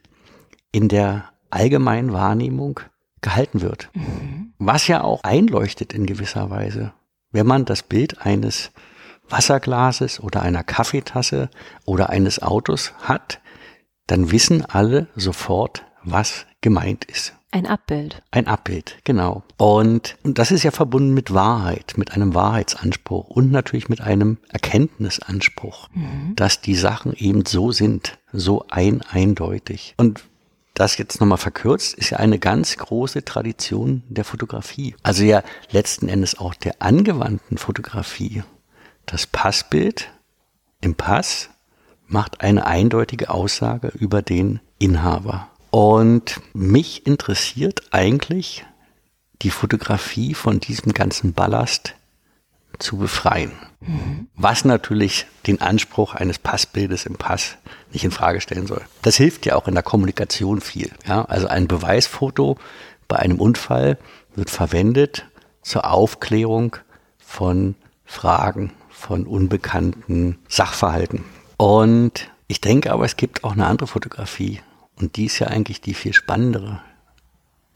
[0.71, 2.79] in der allgemeinen Wahrnehmung
[3.19, 3.89] gehalten wird.
[4.57, 6.93] Was ja auch einleuchtet in gewisser Weise.
[7.31, 8.71] Wenn man das Bild eines
[9.27, 11.49] Wasserglases oder einer Kaffeetasse
[11.83, 13.41] oder eines Autos hat,
[14.07, 17.33] dann wissen alle sofort, was gemeint ist.
[17.51, 18.21] Ein Abbild.
[18.31, 19.43] Ein Abbild, genau.
[19.57, 24.37] Und, und das ist ja verbunden mit Wahrheit, mit einem Wahrheitsanspruch und natürlich mit einem
[24.49, 25.89] Erkenntnisanspruch,
[26.35, 29.95] dass die Sachen eben so sind, so ein eindeutig.
[29.97, 30.25] Und
[30.73, 34.95] das jetzt nochmal verkürzt, ist ja eine ganz große Tradition der Fotografie.
[35.01, 35.41] Also ja
[35.71, 38.43] letzten Endes auch der angewandten Fotografie.
[39.05, 40.11] Das Passbild
[40.81, 41.49] im Pass
[42.07, 45.47] macht eine eindeutige Aussage über den Inhaber.
[45.69, 48.65] Und mich interessiert eigentlich
[49.41, 51.93] die Fotografie von diesem ganzen Ballast
[52.79, 53.51] zu befreien.
[54.35, 57.57] Was natürlich den Anspruch eines Passbildes im Pass
[57.91, 58.81] nicht in Frage stellen soll.
[59.01, 60.91] Das hilft ja auch in der Kommunikation viel.
[61.05, 61.25] Ja?
[61.25, 62.57] Also ein Beweisfoto
[63.07, 63.97] bei einem Unfall
[64.35, 65.25] wird verwendet
[65.61, 66.75] zur Aufklärung
[67.17, 71.23] von Fragen, von unbekannten Sachverhalten.
[71.57, 74.61] Und ich denke aber, es gibt auch eine andere Fotografie.
[74.95, 76.81] Und die ist ja eigentlich die viel spannendere.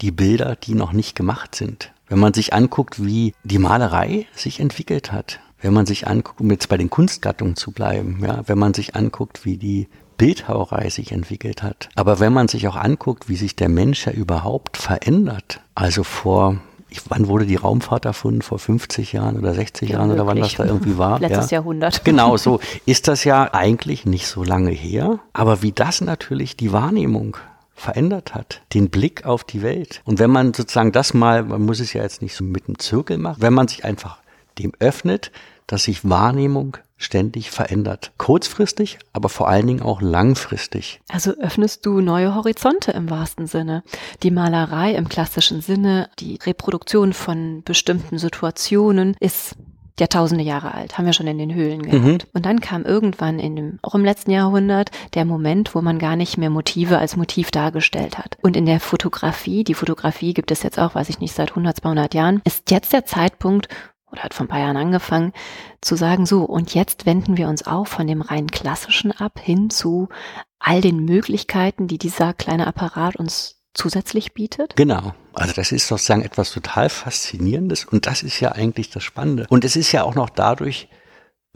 [0.01, 1.91] Die Bilder, die noch nicht gemacht sind.
[2.07, 6.49] Wenn man sich anguckt, wie die Malerei sich entwickelt hat, wenn man sich anguckt, um
[6.49, 11.11] jetzt bei den Kunstgattungen zu bleiben, ja, wenn man sich anguckt, wie die Bildhauerei sich
[11.11, 15.61] entwickelt hat, aber wenn man sich auch anguckt, wie sich der Mensch ja überhaupt verändert,
[15.73, 16.57] also vor,
[16.91, 18.41] ich, wann wurde die Raumfahrt erfunden?
[18.41, 21.19] Vor 50 Jahren oder 60 Ja, Jahren oder wann das da irgendwie war?
[21.21, 21.59] Letztes ja.
[21.59, 22.03] Jahrhundert.
[22.03, 25.19] Genau, so ist das ja eigentlich nicht so lange her.
[25.31, 27.37] Aber wie das natürlich die Wahrnehmung
[27.73, 30.01] verändert hat, den Blick auf die Welt.
[30.03, 32.77] Und wenn man sozusagen das mal, man muss es ja jetzt nicht so mit einem
[32.77, 34.19] Zirkel machen, wenn man sich einfach
[34.59, 35.31] dem öffnet,
[35.67, 38.11] dass sich Wahrnehmung ständig verändert.
[38.17, 41.01] Kurzfristig, aber vor allen Dingen auch langfristig.
[41.09, 43.83] Also öffnest du neue Horizonte im wahrsten Sinne.
[44.23, 49.55] Die Malerei im klassischen Sinne, die Reproduktion von bestimmten Situationen ist
[49.99, 52.27] Jahrtausende Jahre alt, haben wir schon in den Höhlen gehabt.
[52.33, 56.15] Und dann kam irgendwann in dem, auch im letzten Jahrhundert, der Moment, wo man gar
[56.15, 58.35] nicht mehr Motive als Motiv dargestellt hat.
[58.41, 61.77] Und in der Fotografie, die Fotografie gibt es jetzt auch, weiß ich nicht, seit 100,
[61.77, 63.67] 200 Jahren, ist jetzt der Zeitpunkt,
[64.11, 65.33] oder hat paar Jahren angefangen,
[65.81, 69.69] zu sagen, so, und jetzt wenden wir uns auch von dem rein klassischen ab hin
[69.69, 70.09] zu
[70.59, 74.75] all den Möglichkeiten, die dieser kleine Apparat uns zusätzlich bietet.
[74.75, 75.13] Genau.
[75.33, 79.45] Also das ist sozusagen etwas total Faszinierendes und das ist ja eigentlich das Spannende.
[79.49, 80.89] Und es ist ja auch noch dadurch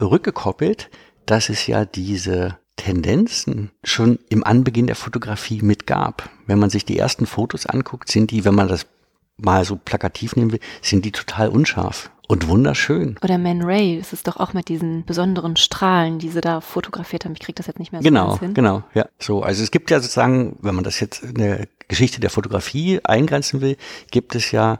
[0.00, 0.90] rückgekoppelt,
[1.26, 6.28] dass es ja diese Tendenzen schon im Anbeginn der Fotografie mit gab.
[6.46, 8.86] Wenn man sich die ersten Fotos anguckt, sind die, wenn man das
[9.38, 13.16] mal so plakativ nehmen will, sind die total unscharf und wunderschön.
[13.22, 17.24] Oder Man Ray, das ist doch auch mit diesen besonderen Strahlen, die sie da fotografiert
[17.24, 17.32] haben.
[17.32, 18.54] Ich krieg das jetzt nicht mehr so Genau, hin.
[18.54, 19.06] genau, ja.
[19.18, 23.00] So, also es gibt ja sozusagen, wenn man das jetzt in der Geschichte der Fotografie
[23.04, 23.76] eingrenzen will,
[24.10, 24.78] gibt es ja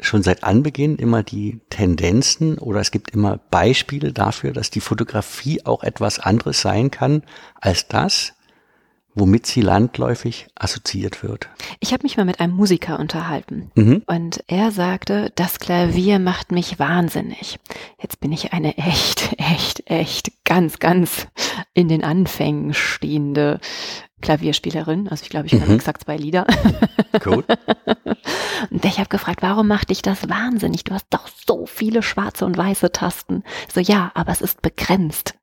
[0.00, 5.64] schon seit Anbeginn immer die Tendenzen oder es gibt immer Beispiele dafür, dass die Fotografie
[5.64, 7.22] auch etwas anderes sein kann
[7.60, 8.34] als das,
[9.14, 11.48] womit sie landläufig assoziiert wird.
[11.80, 14.02] Ich habe mich mal mit einem Musiker unterhalten Mhm.
[14.06, 17.58] und er sagte, das Klavier macht mich wahnsinnig.
[18.00, 21.28] Jetzt bin ich eine echt, echt, echt ganz, ganz
[21.74, 23.60] in den Anfängen stehende
[24.20, 25.08] Klavierspielerin.
[25.08, 25.74] Also ich glaube, ich kann Mhm.
[25.74, 26.46] exakt zwei Lieder.
[27.22, 27.44] Gut.
[28.70, 30.84] Und ich habe gefragt, warum macht dich das wahnsinnig?
[30.84, 33.42] Du hast doch so viele schwarze und weiße Tasten.
[33.72, 35.34] So ja, aber es ist begrenzt.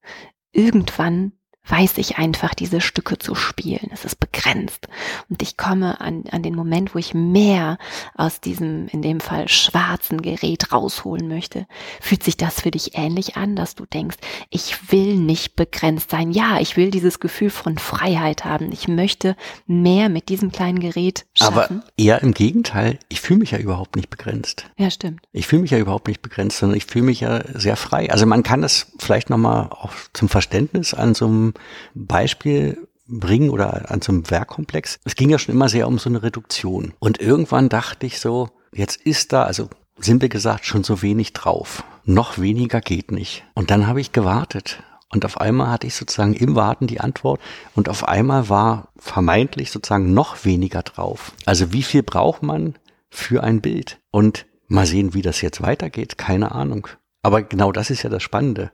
[0.51, 1.33] Irgendwann
[1.67, 3.89] weiß ich einfach, diese Stücke zu spielen.
[3.91, 4.87] Es ist begrenzt.
[5.29, 7.77] Und ich komme an, an den Moment, wo ich mehr
[8.15, 11.67] aus diesem, in dem Fall, schwarzen Gerät rausholen möchte.
[12.01, 14.17] Fühlt sich das für dich ähnlich an, dass du denkst,
[14.49, 16.31] ich will nicht begrenzt sein.
[16.31, 18.71] Ja, ich will dieses Gefühl von Freiheit haben.
[18.71, 19.35] Ich möchte
[19.67, 21.57] mehr mit diesem kleinen Gerät schaffen.
[21.57, 22.99] Aber eher im Gegenteil.
[23.07, 24.65] Ich fühle mich ja überhaupt nicht begrenzt.
[24.77, 25.21] Ja, stimmt.
[25.31, 28.11] Ich fühle mich ja überhaupt nicht begrenzt, sondern ich fühle mich ja sehr frei.
[28.11, 31.50] Also man kann das vielleicht nochmal auch zum Verständnis an so einem
[31.93, 34.99] Beispiel bringen oder an so einem Werkkomplex.
[35.03, 36.93] Es ging ja schon immer sehr um so eine Reduktion.
[36.99, 41.83] Und irgendwann dachte ich so, jetzt ist da, also simpel gesagt, schon so wenig drauf.
[42.05, 43.43] Noch weniger geht nicht.
[43.53, 44.81] Und dann habe ich gewartet.
[45.09, 47.41] Und auf einmal hatte ich sozusagen im Warten die Antwort
[47.75, 51.33] und auf einmal war vermeintlich sozusagen noch weniger drauf.
[51.45, 52.75] Also wie viel braucht man
[53.09, 53.99] für ein Bild?
[54.11, 56.17] Und mal sehen, wie das jetzt weitergeht.
[56.17, 56.87] Keine Ahnung.
[57.23, 58.71] Aber genau das ist ja das Spannende.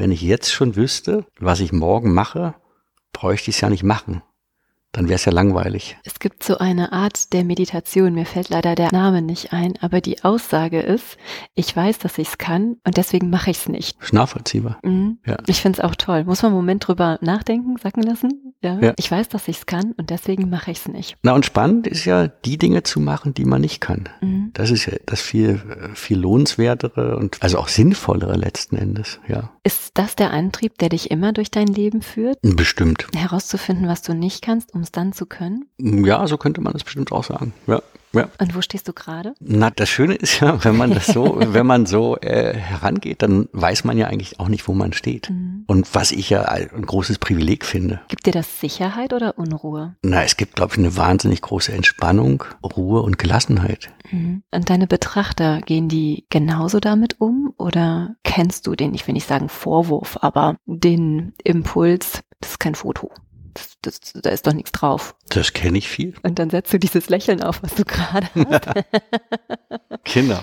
[0.00, 2.54] Wenn ich jetzt schon wüsste, was ich morgen mache,
[3.12, 4.22] bräuchte ich es ja nicht machen.
[4.92, 5.96] Dann wäre es ja langweilig.
[6.04, 10.00] Es gibt so eine Art der Meditation, mir fällt leider der Name nicht ein, aber
[10.00, 11.16] die Aussage ist,
[11.54, 14.12] ich weiß, dass ich es kann und deswegen mache ich es nicht.
[14.12, 14.80] Nachvollziehbar.
[14.82, 15.18] Mhm.
[15.24, 15.36] Ja.
[15.46, 16.24] Ich finde es auch toll.
[16.24, 18.54] Muss man einen Moment drüber nachdenken, sacken lassen?
[18.62, 18.80] Ja.
[18.80, 18.94] Ja.
[18.96, 21.16] Ich weiß, dass ich es kann und deswegen mache ich es nicht.
[21.22, 24.08] Na und spannend ist ja, die Dinge zu machen, die man nicht kann.
[24.20, 24.50] Mhm.
[24.54, 29.52] Das ist ja das viel, viel lohnenswertere und also auch sinnvollere letzten Endes, ja.
[29.62, 32.38] Ist das der Antrieb, der dich immer durch dein Leben führt?
[32.42, 33.06] Bestimmt.
[33.14, 35.66] Herauszufinden, was du nicht kannst, um es dann zu können?
[35.78, 37.52] Ja, so könnte man das bestimmt auch sagen.
[37.66, 37.82] Ja.
[38.12, 38.28] Ja.
[38.38, 39.34] Und wo stehst du gerade?
[39.40, 43.48] Na, das Schöne ist ja, wenn man das so, wenn man so äh, herangeht, dann
[43.52, 45.30] weiß man ja eigentlich auch nicht, wo man steht.
[45.30, 45.64] Mhm.
[45.66, 48.00] Und was ich ja ein großes Privileg finde.
[48.08, 49.96] Gibt dir das Sicherheit oder Unruhe?
[50.02, 53.90] Na, es gibt, glaube ich, eine wahnsinnig große Entspannung, Ruhe und Gelassenheit.
[54.10, 54.42] Mhm.
[54.50, 57.52] Und deine Betrachter, gehen die genauso damit um?
[57.58, 62.74] Oder kennst du den, ich will nicht sagen Vorwurf, aber den Impuls, das ist kein
[62.74, 63.10] Foto.
[63.54, 65.14] Das, das, da ist doch nichts drauf.
[65.28, 66.14] Das kenne ich viel.
[66.22, 68.84] Und dann setzt du dieses Lächeln auf, was du gerade hast.
[70.04, 70.40] Genau.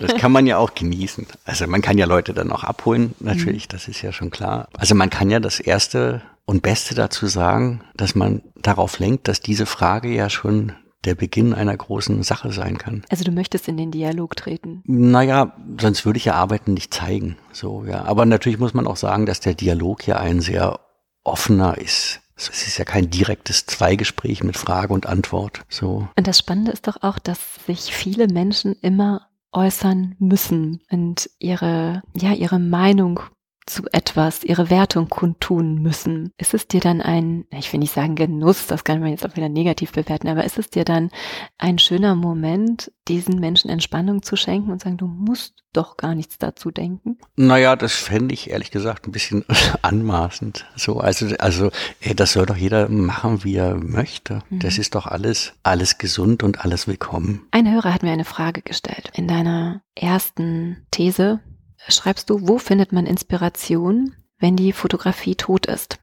[0.00, 1.26] Das kann man ja auch genießen.
[1.44, 4.68] Also man kann ja Leute dann auch abholen, natürlich, das ist ja schon klar.
[4.76, 9.40] Also man kann ja das Erste und Beste dazu sagen, dass man darauf lenkt, dass
[9.40, 10.72] diese Frage ja schon
[11.04, 13.04] der Beginn einer großen Sache sein kann.
[13.08, 14.82] Also du möchtest in den Dialog treten.
[14.84, 17.36] Naja, sonst würde ich ja Arbeiten nicht zeigen.
[17.52, 18.04] So, ja.
[18.04, 20.80] Aber natürlich muss man auch sagen, dass der Dialog ja ein sehr
[21.28, 22.20] offener ist.
[22.36, 25.62] Es ist ja kein direktes Zweigespräch mit Frage und Antwort.
[25.68, 26.08] So.
[26.16, 32.02] Und das Spannende ist doch auch, dass sich viele Menschen immer äußern müssen und ihre,
[32.14, 33.20] ja, ihre Meinung
[33.68, 36.32] zu etwas, ihre Wertung kundtun müssen.
[36.38, 39.36] Ist es dir dann ein, ich will nicht sagen Genuss, das kann man jetzt auch
[39.36, 41.10] wieder negativ bewerten, aber ist es dir dann
[41.58, 46.38] ein schöner Moment, diesen Menschen Entspannung zu schenken und sagen, du musst doch gar nichts
[46.38, 47.18] dazu denken?
[47.36, 49.44] Naja, das fände ich ehrlich gesagt ein bisschen
[49.82, 50.66] anmaßend.
[50.76, 54.42] So, also, also, ey, das soll doch jeder machen, wie er möchte.
[54.50, 54.60] Mhm.
[54.60, 57.46] Das ist doch alles, alles gesund und alles willkommen.
[57.50, 59.10] Ein Hörer hat mir eine Frage gestellt.
[59.14, 61.40] In deiner ersten These
[61.88, 65.98] schreibst du, wo findet man Inspiration, wenn die Fotografie tot ist?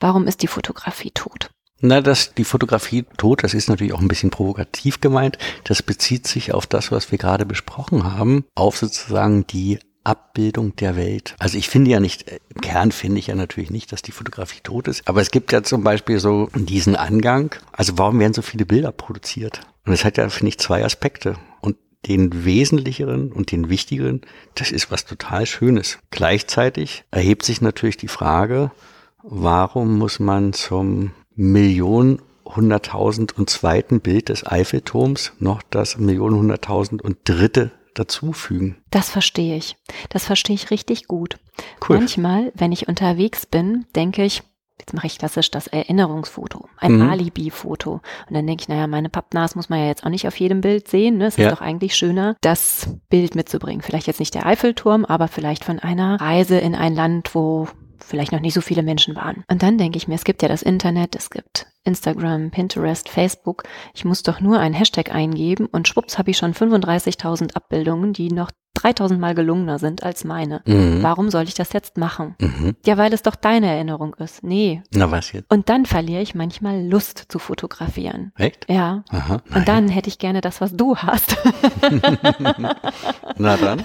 [0.00, 1.50] Warum ist die Fotografie tot?
[1.80, 5.36] Na, dass die Fotografie tot, das ist natürlich auch ein bisschen provokativ gemeint.
[5.64, 10.96] Das bezieht sich auf das, was wir gerade besprochen haben, auf sozusagen die Abbildung der
[10.96, 11.34] Welt.
[11.38, 14.12] Also ich finde ja nicht, äh, im Kern finde ich ja natürlich nicht, dass die
[14.12, 18.32] Fotografie tot ist, aber es gibt ja zum Beispiel so diesen Angang, also warum werden
[18.32, 19.60] so viele Bilder produziert?
[19.84, 21.36] Und das hat ja, finde ich, zwei Aspekte.
[21.60, 24.22] Und den wesentlicheren und den wichtigeren,
[24.54, 25.98] das ist was total Schönes.
[26.10, 28.70] Gleichzeitig erhebt sich natürlich die Frage,
[29.22, 37.02] warum muss man zum Millionen hunderttausend und zweiten Bild des Eiffelturms noch das Millionen hunderttausend
[37.02, 38.76] und dritte dazufügen?
[38.90, 39.76] Das verstehe ich.
[40.10, 41.38] Das verstehe ich richtig gut.
[41.88, 41.98] Cool.
[41.98, 44.42] Manchmal, wenn ich unterwegs bin, denke ich,
[44.78, 47.08] jetzt mache ich klassisch das Erinnerungsfoto, ein Mhm.
[47.10, 47.92] Alibi-Foto.
[48.28, 50.60] Und dann denke ich, naja, meine Pappnas muss man ja jetzt auch nicht auf jedem
[50.60, 51.18] Bild sehen.
[51.18, 51.26] Ne?
[51.26, 51.48] Es Ja.
[51.48, 53.82] ist doch eigentlich schöner, das Bild mitzubringen.
[53.82, 58.32] Vielleicht jetzt nicht der Eiffelturm, aber vielleicht von einer Reise in ein Land, wo vielleicht
[58.32, 59.44] noch nicht so viele Menschen waren.
[59.50, 63.62] Und dann denke ich mir, es gibt ja das Internet, es gibt Instagram, Pinterest, Facebook.
[63.94, 68.30] Ich muss doch nur einen Hashtag eingeben und schwupps habe ich schon 35.000 Abbildungen, die
[68.30, 70.62] noch 3000 Mal gelungener sind als meine.
[70.66, 71.02] Mhm.
[71.02, 72.34] Warum soll ich das jetzt machen?
[72.40, 72.76] Mhm.
[72.84, 74.42] Ja, weil es doch deine Erinnerung ist.
[74.44, 74.82] Nee.
[74.94, 75.50] Na was jetzt?
[75.50, 78.32] Und dann verliere ich manchmal Lust zu fotografieren.
[78.36, 78.66] Echt?
[78.68, 79.04] Ja.
[79.08, 79.42] Aha.
[79.54, 81.36] Und dann hätte ich gerne das, was du hast.
[83.38, 83.82] Na dann.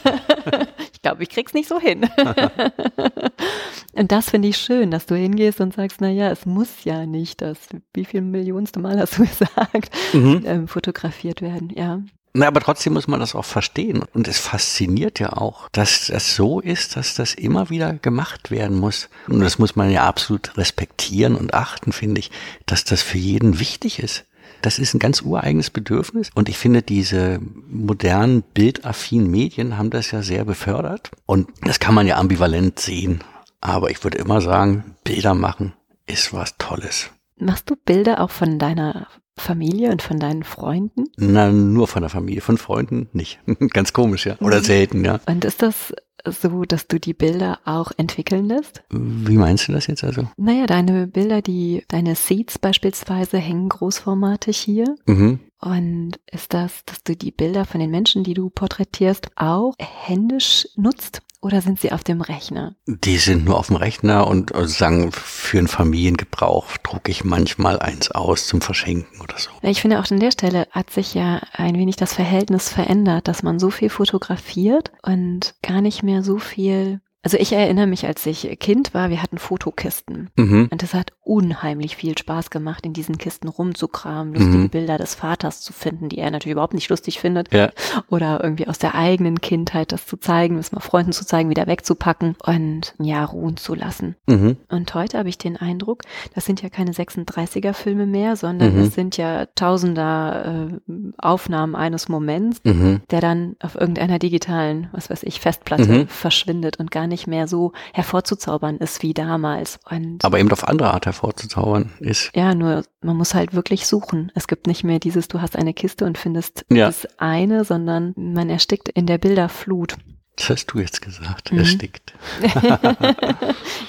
[0.94, 2.08] Ich glaube, ich krieg's nicht so hin.
[3.94, 7.06] und das finde ich schön, dass du hingehst und sagst, na ja, es muss ja
[7.06, 7.58] nicht das,
[7.94, 10.44] wie viel millionste Mal hast du gesagt, Mhm.
[10.46, 11.72] ähm, fotografiert werden.
[11.76, 12.02] Ja.
[12.34, 14.04] Na, aber trotzdem muss man das auch verstehen.
[14.14, 18.78] Und es fasziniert ja auch, dass das so ist, dass das immer wieder gemacht werden
[18.80, 19.10] muss.
[19.28, 22.32] Und das muss man ja absolut respektieren und achten, finde ich,
[22.66, 24.24] dass das für jeden wichtig ist.
[24.62, 26.30] Das ist ein ganz ureigenes Bedürfnis.
[26.34, 31.12] Und ich finde, diese modernen, bildaffinen Medien haben das ja sehr befördert.
[31.26, 33.24] Und das kann man ja ambivalent sehen.
[33.60, 35.74] Aber ich würde immer sagen, Bilder machen
[36.08, 37.10] ist was Tolles.
[37.42, 41.06] Machst du Bilder auch von deiner Familie und von deinen Freunden?
[41.18, 43.40] Na, nur von der Familie, von Freunden nicht.
[43.74, 44.38] Ganz komisch, ja.
[44.40, 44.64] Oder mhm.
[44.64, 45.20] selten, ja.
[45.26, 48.84] Und ist das so, dass du die Bilder auch entwickeln lässt?
[48.92, 50.28] Wie meinst du das jetzt also?
[50.38, 54.96] Naja, deine Bilder, die, deine Seeds beispielsweise hängen großformatig hier.
[55.08, 55.40] Mhm.
[55.60, 60.68] Und ist das, dass du die Bilder von den Menschen, die du porträtierst, auch händisch
[60.76, 61.24] nutzt?
[61.42, 62.76] Oder sind sie auf dem Rechner?
[62.86, 67.80] Die sind nur auf dem Rechner und äh, sagen, für einen Familiengebrauch drucke ich manchmal
[67.80, 69.50] eins aus zum Verschenken oder so.
[69.64, 73.42] Ich finde auch an der Stelle hat sich ja ein wenig das Verhältnis verändert, dass
[73.42, 78.26] man so viel fotografiert und gar nicht mehr so viel also ich erinnere mich, als
[78.26, 80.32] ich Kind war, wir hatten Fotokisten.
[80.36, 80.70] Mhm.
[80.72, 84.70] Und es hat unheimlich viel Spaß gemacht, in diesen Kisten rumzukramen, lustige mhm.
[84.70, 87.54] Bilder des Vaters zu finden, die er natürlich überhaupt nicht lustig findet.
[87.54, 87.72] Ja.
[88.10, 91.68] Oder irgendwie aus der eigenen Kindheit das zu zeigen, es mal Freunden zu zeigen, wieder
[91.68, 94.16] wegzupacken und ja, ruhen zu lassen.
[94.26, 94.58] Mhm.
[94.70, 96.02] Und heute habe ich den Eindruck,
[96.34, 98.82] das sind ja keine 36er Filme mehr, sondern mhm.
[98.82, 103.02] es sind ja tausender äh, Aufnahmen eines Moments, mhm.
[103.12, 106.08] der dann auf irgendeiner digitalen, was weiß ich, Festplatte mhm.
[106.08, 109.80] verschwindet und gar nicht mehr so hervorzuzaubern ist wie damals.
[109.90, 112.32] Und Aber eben auf andere Art hervorzuzaubern ist.
[112.36, 114.32] Ja, nur man muss halt wirklich suchen.
[114.36, 116.88] Es gibt nicht mehr dieses, du hast eine Kiste und findest ja.
[116.88, 119.98] das eine, sondern man erstickt in der Bilderflut.
[120.38, 121.60] Das hast du jetzt gesagt, mhm.
[121.60, 122.14] erstickt.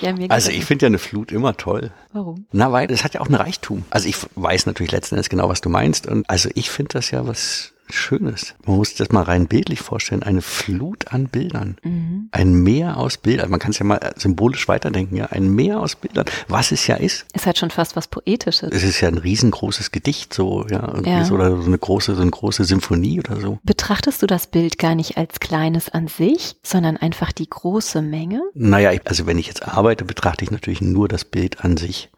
[0.01, 1.93] ja, also ich finde ja eine Flut immer toll.
[2.13, 2.47] Warum?
[2.53, 3.85] Na, weil es hat ja auch einen Reichtum.
[3.91, 6.07] Also ich weiß natürlich letzten Endes genau, was du meinst.
[6.07, 8.55] Und also ich finde das ja was Schönes.
[8.65, 10.23] Man muss sich das mal rein bildlich vorstellen.
[10.23, 11.77] Eine Flut an Bildern.
[11.83, 12.29] Mhm.
[12.33, 13.51] Ein Meer aus Bildern.
[13.51, 15.27] Man kann es ja mal symbolisch weiterdenken, ja.
[15.27, 16.25] Ein Meer aus Bildern.
[16.49, 17.27] Was es ja ist.
[17.33, 18.71] Es hat schon fast was Poetisches.
[18.73, 21.01] Es ist ja ein riesengroßes Gedicht, so, ja.
[21.05, 21.31] ja.
[21.31, 23.59] Oder so eine große, so eine große Symphonie oder so.
[23.63, 28.43] Betrachtest du das Bild gar nicht als kleines an sich, sondern einfach die große Menge?
[28.55, 32.11] Naja, also wenn ich jetzt arbeite, betrachte ich natürlich nur das Bild an sich.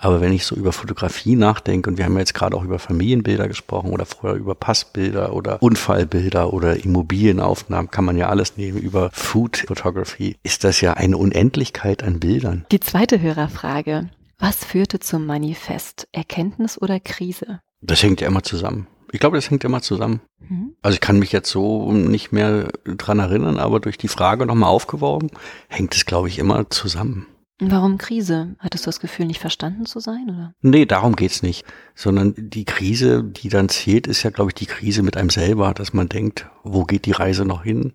[0.00, 2.78] Aber wenn ich so über Fotografie nachdenke, und wir haben ja jetzt gerade auch über
[2.78, 8.78] Familienbilder gesprochen oder vorher über Passbilder oder Unfallbilder oder Immobilienaufnahmen, kann man ja alles nehmen
[8.78, 12.64] über Food Photography, ist das ja eine Unendlichkeit an Bildern.
[12.72, 14.08] Die zweite Hörerfrage.
[14.38, 16.08] Was führte zum Manifest?
[16.12, 17.60] Erkenntnis oder Krise?
[17.82, 18.86] Das hängt ja immer zusammen.
[19.12, 20.20] Ich glaube, das hängt immer zusammen.
[20.48, 20.76] Mhm.
[20.80, 24.70] Also ich kann mich jetzt so nicht mehr dran erinnern, aber durch die Frage nochmal
[24.70, 25.30] aufgeworfen,
[25.68, 27.26] hängt es, glaube ich, immer zusammen.
[27.60, 28.56] Warum Krise?
[28.58, 30.54] Hattest du das Gefühl, nicht verstanden zu sein, oder?
[30.62, 31.66] Nee, darum geht's nicht.
[31.94, 35.74] Sondern die Krise, die dann zählt, ist ja, glaube ich, die Krise mit einem selber,
[35.74, 37.92] dass man denkt, wo geht die Reise noch hin?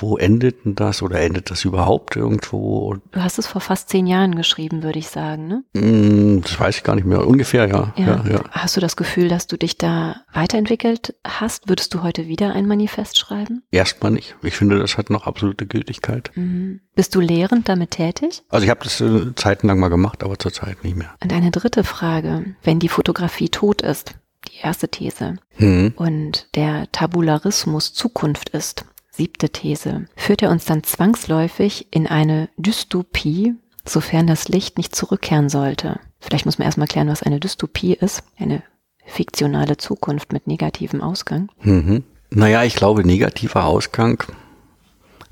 [0.00, 2.96] Wo endet denn das oder endet das überhaupt irgendwo?
[3.12, 5.64] Du hast es vor fast zehn Jahren geschrieben, würde ich sagen, ne?
[5.80, 7.26] Mm, das weiß ich gar nicht mehr.
[7.26, 7.92] Ungefähr, ja.
[7.96, 8.04] Ja.
[8.06, 8.24] ja.
[8.28, 8.40] ja.
[8.50, 11.68] Hast du das Gefühl, dass du dich da weiterentwickelt hast?
[11.68, 13.62] Würdest du heute wieder ein Manifest schreiben?
[13.70, 14.34] Erstmal nicht.
[14.42, 16.30] Ich finde, das hat noch absolute Gültigkeit.
[16.34, 16.80] Mhm.
[16.94, 18.42] Bist du lehrend damit tätig?
[18.48, 21.14] Also ich habe das äh, zeitenlang mal gemacht, aber zurzeit nicht mehr.
[21.22, 22.54] Und eine dritte Frage.
[22.62, 24.14] Wenn die Fotografie tot ist,
[24.48, 25.94] die erste These, mhm.
[25.96, 28.84] und der Tabularismus Zukunft ist,
[29.16, 30.06] Siebte These.
[30.16, 36.00] Führt er uns dann zwangsläufig in eine Dystopie, sofern das Licht nicht zurückkehren sollte?
[36.18, 38.24] Vielleicht muss man erstmal klären, was eine Dystopie ist.
[38.38, 38.64] Eine
[39.06, 41.48] fiktionale Zukunft mit negativem Ausgang.
[41.62, 42.02] Mhm.
[42.30, 44.24] Naja, ich glaube, negativer Ausgang,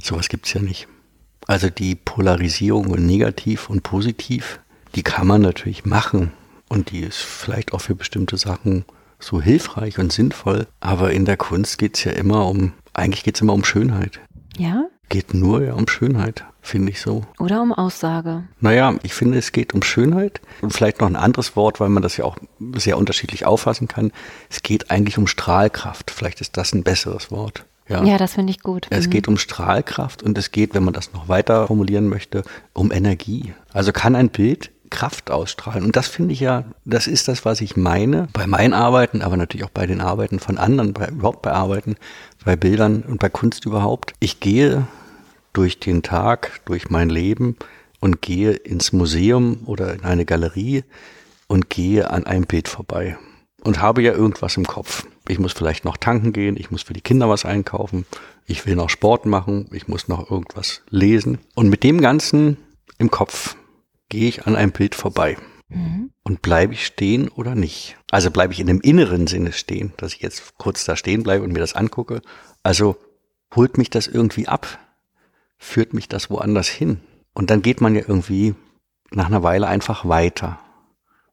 [0.00, 0.86] sowas gibt's ja nicht.
[1.48, 4.60] Also die Polarisierung in negativ und positiv,
[4.94, 6.32] die kann man natürlich machen.
[6.68, 8.84] Und die ist vielleicht auch für bestimmte Sachen
[9.18, 10.68] so hilfreich und sinnvoll.
[10.78, 14.20] Aber in der Kunst geht's ja immer um eigentlich geht es immer um Schönheit.
[14.56, 14.86] Ja?
[15.08, 17.22] Geht nur ja, um Schönheit, finde ich so.
[17.38, 18.44] Oder um Aussage.
[18.60, 20.40] Naja, ich finde, es geht um Schönheit.
[20.62, 22.36] Und vielleicht noch ein anderes Wort, weil man das ja auch
[22.76, 24.12] sehr unterschiedlich auffassen kann.
[24.48, 26.10] Es geht eigentlich um Strahlkraft.
[26.10, 27.66] Vielleicht ist das ein besseres Wort.
[27.88, 28.86] Ja, ja das finde ich gut.
[28.90, 29.10] Es mhm.
[29.10, 33.54] geht um Strahlkraft und es geht, wenn man das noch weiter formulieren möchte, um Energie.
[33.72, 35.84] Also kann ein Bild Kraft ausstrahlen.
[35.84, 39.36] Und das finde ich ja, das ist das, was ich meine bei meinen Arbeiten, aber
[39.36, 41.96] natürlich auch bei den Arbeiten von anderen, bei, überhaupt bei Arbeiten,
[42.44, 44.14] bei Bildern und bei Kunst überhaupt.
[44.20, 44.86] Ich gehe
[45.52, 47.56] durch den Tag, durch mein Leben
[48.00, 50.84] und gehe ins Museum oder in eine Galerie
[51.46, 53.16] und gehe an einem Bild vorbei
[53.62, 55.06] und habe ja irgendwas im Kopf.
[55.28, 58.06] Ich muss vielleicht noch tanken gehen, ich muss für die Kinder was einkaufen,
[58.46, 61.38] ich will noch Sport machen, ich muss noch irgendwas lesen.
[61.54, 62.56] Und mit dem Ganzen
[62.98, 63.56] im Kopf
[64.08, 65.36] gehe ich an einem Bild vorbei.
[65.74, 66.10] Mhm.
[66.22, 67.96] Und bleibe ich stehen oder nicht?
[68.10, 71.44] Also bleibe ich in dem inneren Sinne stehen, dass ich jetzt kurz da stehen bleibe
[71.44, 72.22] und mir das angucke.
[72.62, 72.96] Also
[73.54, 74.78] holt mich das irgendwie ab?
[75.58, 77.00] Führt mich das woanders hin?
[77.34, 78.54] Und dann geht man ja irgendwie
[79.10, 80.58] nach einer Weile einfach weiter.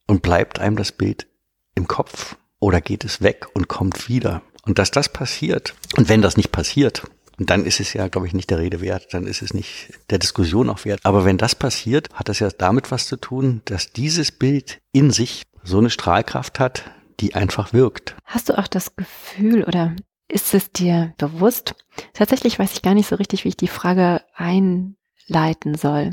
[0.08, 1.28] Und bleibt einem das Bild
[1.76, 2.36] im Kopf?
[2.60, 4.42] Oder geht es weg und kommt wieder?
[4.66, 7.04] Und dass das passiert, und wenn das nicht passiert,
[7.40, 9.94] und dann ist es ja, glaube ich, nicht der Rede wert, dann ist es nicht
[10.10, 11.00] der Diskussion auch wert.
[11.04, 15.12] Aber wenn das passiert, hat das ja damit was zu tun, dass dieses Bild in
[15.12, 18.16] sich so eine Strahlkraft hat, die einfach wirkt.
[18.26, 19.96] Hast du auch das Gefühl oder
[20.28, 21.76] ist es dir bewusst?
[22.14, 26.12] Tatsächlich weiß ich gar nicht so richtig, wie ich die Frage einleiten soll.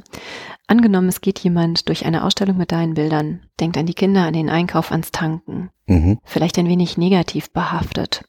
[0.69, 4.33] Angenommen, es geht jemand durch eine Ausstellung mit deinen Bildern, denkt an die Kinder, an
[4.33, 6.19] den Einkauf, ans Tanken, mhm.
[6.25, 8.25] vielleicht ein wenig negativ behaftet.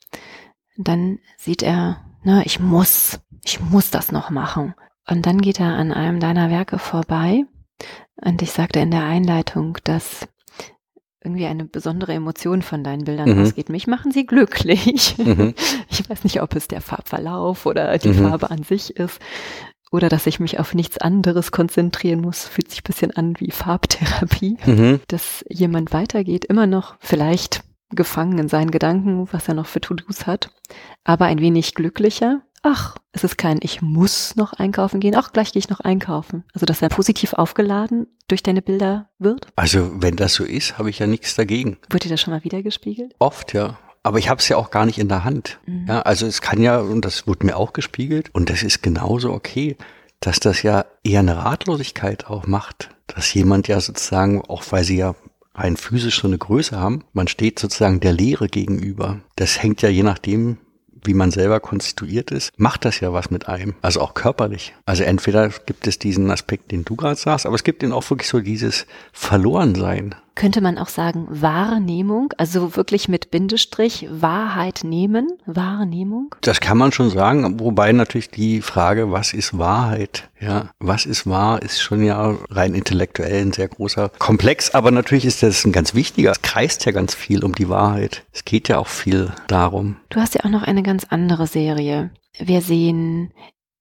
[0.78, 4.76] Dann sieht er ne, ich muss, ich muss das noch machen.
[5.10, 7.46] Und dann geht er an einem deiner Werke vorbei.
[8.18, 10.28] Und ich sagte in der Einleitung, dass
[11.24, 13.44] irgendwie eine besondere Emotion von deinen Bildern mhm.
[13.44, 13.70] ausgeht.
[13.70, 15.18] Mich machen sie glücklich.
[15.18, 15.56] Mhm.
[15.90, 18.30] Ich weiß nicht, ob es der Farbverlauf oder die mhm.
[18.30, 19.20] Farbe an sich ist
[19.90, 22.46] oder dass ich mich auf nichts anderes konzentrieren muss.
[22.46, 24.58] Fühlt sich ein bisschen an wie Farbtherapie.
[24.66, 25.00] Mhm.
[25.08, 30.28] Dass jemand weitergeht, immer noch vielleicht gefangen in seinen Gedanken, was er noch für To-Dos
[30.28, 30.52] hat,
[31.04, 32.42] aber ein wenig glücklicher.
[32.64, 35.16] Ach, es ist kein Ich muss noch einkaufen gehen.
[35.16, 36.44] Ach, gleich gehe ich noch einkaufen.
[36.54, 39.48] Also, dass er positiv aufgeladen durch deine Bilder wird?
[39.56, 41.78] Also, wenn das so ist, habe ich ja nichts dagegen.
[41.90, 43.16] Wurde dir das schon mal wiedergespiegelt?
[43.20, 43.78] Oft, ja.
[44.04, 45.60] Aber ich habe es ja auch gar nicht in der Hand.
[45.66, 45.86] Mhm.
[45.88, 49.32] Ja, also es kann ja, und das wurde mir auch gespiegelt, und das ist genauso
[49.32, 49.78] okay,
[50.20, 52.90] dass das ja eher eine Ratlosigkeit auch macht.
[53.08, 55.16] Dass jemand ja sozusagen, auch weil sie ja
[55.58, 57.04] rein physisch so eine Größe haben.
[57.14, 59.20] Man steht sozusagen der Leere gegenüber.
[59.36, 60.58] Das hängt ja je nachdem,
[61.04, 63.76] wie man selber konstituiert ist, macht das ja was mit einem.
[63.82, 64.74] Also auch körperlich.
[64.86, 68.10] Also entweder gibt es diesen Aspekt, den du gerade sagst, aber es gibt eben auch
[68.10, 75.28] wirklich so dieses Verlorensein könnte man auch sagen Wahrnehmung, also wirklich mit Bindestrich Wahrheit nehmen,
[75.46, 76.34] Wahrnehmung?
[76.42, 80.30] Das kann man schon sagen, wobei natürlich die Frage, was ist Wahrheit?
[80.40, 85.26] Ja, was ist wahr, ist schon ja rein intellektuell ein sehr großer Komplex, aber natürlich
[85.26, 86.32] ist das ein ganz wichtiger.
[86.32, 88.24] Es kreist ja ganz viel um die Wahrheit.
[88.32, 89.98] Es geht ja auch viel darum.
[90.10, 92.12] Du hast ja auch noch eine ganz andere Serie.
[92.38, 93.32] Wir sehen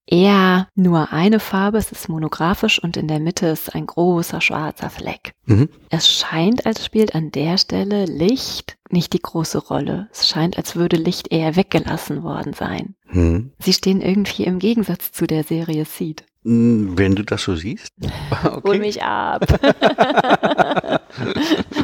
[0.06, 4.90] eher nur eine Farbe, es ist monografisch und in der Mitte ist ein großer schwarzer
[4.90, 5.32] Fleck.
[5.44, 5.68] Mhm.
[5.90, 10.08] Es scheint, als spielt an der Stelle Licht nicht die große Rolle.
[10.12, 12.94] Es scheint, als würde Licht eher weggelassen worden sein.
[13.10, 13.52] Mhm.
[13.58, 16.24] Sie stehen irgendwie im Gegensatz zu der Serie Seed.
[16.46, 17.92] Hm, wenn du das so siehst.
[18.44, 18.68] Okay.
[18.68, 19.40] Hol mich ab.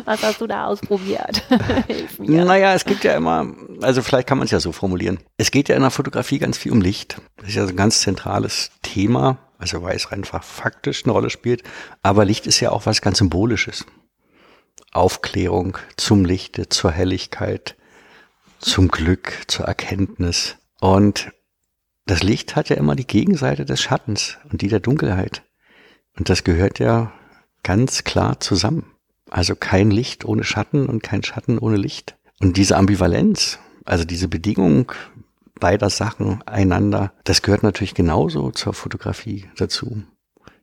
[0.05, 1.43] Was hast du da ausprobiert?
[1.87, 2.45] Hilf mir.
[2.45, 3.47] Naja, es gibt ja immer,
[3.81, 5.19] also vielleicht kann man es ja so formulieren.
[5.39, 7.21] Es geht ja in der Fotografie ganz viel um Licht.
[7.37, 11.31] Das ist ja so ein ganz zentrales Thema, also weil es einfach faktisch eine Rolle
[11.31, 11.63] spielt.
[12.03, 13.85] Aber Licht ist ja auch was ganz Symbolisches.
[14.93, 17.77] Aufklärung zum Lichte, zur Helligkeit,
[18.61, 20.59] zum Glück, zur Erkenntnis.
[20.81, 21.33] Und
[22.13, 25.45] das Licht hat ja immer die Gegenseite des Schattens und die der Dunkelheit.
[26.15, 27.11] Und das gehört ja
[27.63, 28.85] ganz klar zusammen.
[29.31, 32.19] Also kein Licht ohne Schatten und kein Schatten ohne Licht.
[32.39, 34.93] Und diese Ambivalenz, also diese Bedingung
[35.59, 40.03] beider Sachen einander, das gehört natürlich genauso zur Fotografie dazu.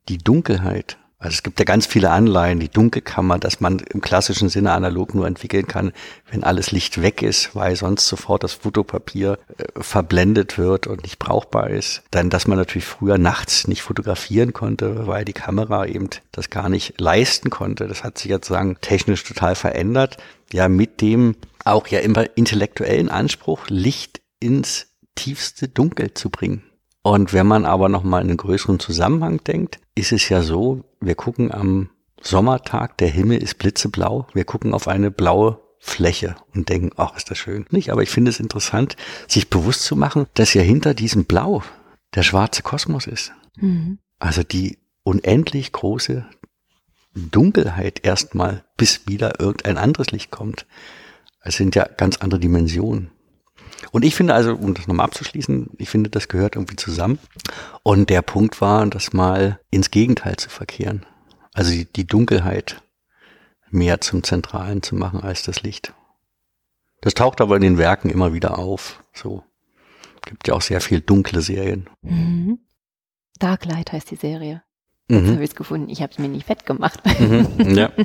[0.07, 4.47] Die Dunkelheit also es gibt ja ganz viele Anleihen, die Dunkelkammer, dass man im klassischen
[4.47, 5.91] Sinne analog nur entwickeln kann,
[6.31, 11.19] wenn alles Licht weg ist, weil sonst sofort das Fotopapier äh, verblendet wird und nicht
[11.19, 12.03] brauchbar ist.
[12.11, 16.69] Dann, dass man natürlich früher nachts nicht fotografieren konnte, weil die Kamera eben das gar
[16.69, 17.87] nicht leisten konnte.
[17.87, 20.17] Das hat sich jetzt sagen technisch total verändert.
[20.53, 26.63] Ja, mit dem auch ja immer intellektuellen Anspruch, Licht ins tiefste Dunkel zu bringen.
[27.01, 31.15] Und wenn man aber nochmal in einen größeren Zusammenhang denkt, ist es ja so, wir
[31.15, 31.89] gucken am
[32.21, 37.31] Sommertag, der Himmel ist blitzeblau, wir gucken auf eine blaue Fläche und denken, ach, ist
[37.31, 37.65] das schön.
[37.69, 38.97] Nicht, aber ich finde es interessant,
[39.27, 41.63] sich bewusst zu machen, dass ja hinter diesem Blau
[42.15, 43.31] der schwarze Kosmos ist.
[43.55, 43.99] Mhm.
[44.19, 46.25] Also die unendlich große
[47.15, 50.65] Dunkelheit erstmal, bis wieder irgendein anderes Licht kommt.
[51.41, 53.11] Es sind ja ganz andere Dimensionen.
[53.91, 57.19] Und ich finde also, um das nochmal abzuschließen, ich finde, das gehört irgendwie zusammen.
[57.83, 61.05] Und der Punkt war, das mal ins Gegenteil zu verkehren.
[61.53, 62.81] Also die, die Dunkelheit
[63.69, 65.93] mehr zum Zentralen zu machen als das Licht.
[67.01, 69.01] Das taucht aber in den Werken immer wieder auf.
[69.13, 69.43] So
[70.29, 71.89] gibt ja auch sehr viel dunkle Serien.
[72.01, 72.59] Mhm.
[73.39, 74.63] Darklight heißt die Serie.
[75.09, 75.31] Jetzt mhm.
[75.31, 75.89] habe ich es gefunden.
[75.89, 77.01] Ich habe es mir nicht fett gemacht.
[77.19, 77.75] Mhm.
[77.75, 77.91] Ja.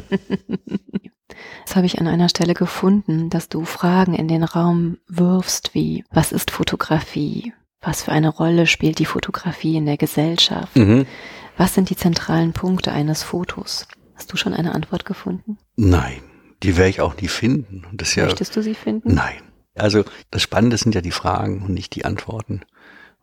[1.66, 6.05] Das habe ich an einer Stelle gefunden, dass du Fragen in den Raum wirfst wie,
[6.11, 7.53] was ist Fotografie?
[7.81, 10.77] Was für eine Rolle spielt die Fotografie in der Gesellschaft?
[10.77, 11.07] Mhm.
[11.57, 13.87] Was sind die zentralen Punkte eines Fotos?
[14.14, 15.59] Hast du schon eine Antwort gefunden?
[15.77, 16.22] Nein,
[16.62, 17.85] die werde ich auch nie finden.
[17.93, 19.14] Das ja, Möchtest du sie finden?
[19.14, 19.41] Nein.
[19.77, 22.62] Also das Spannende sind ja die Fragen und nicht die Antworten.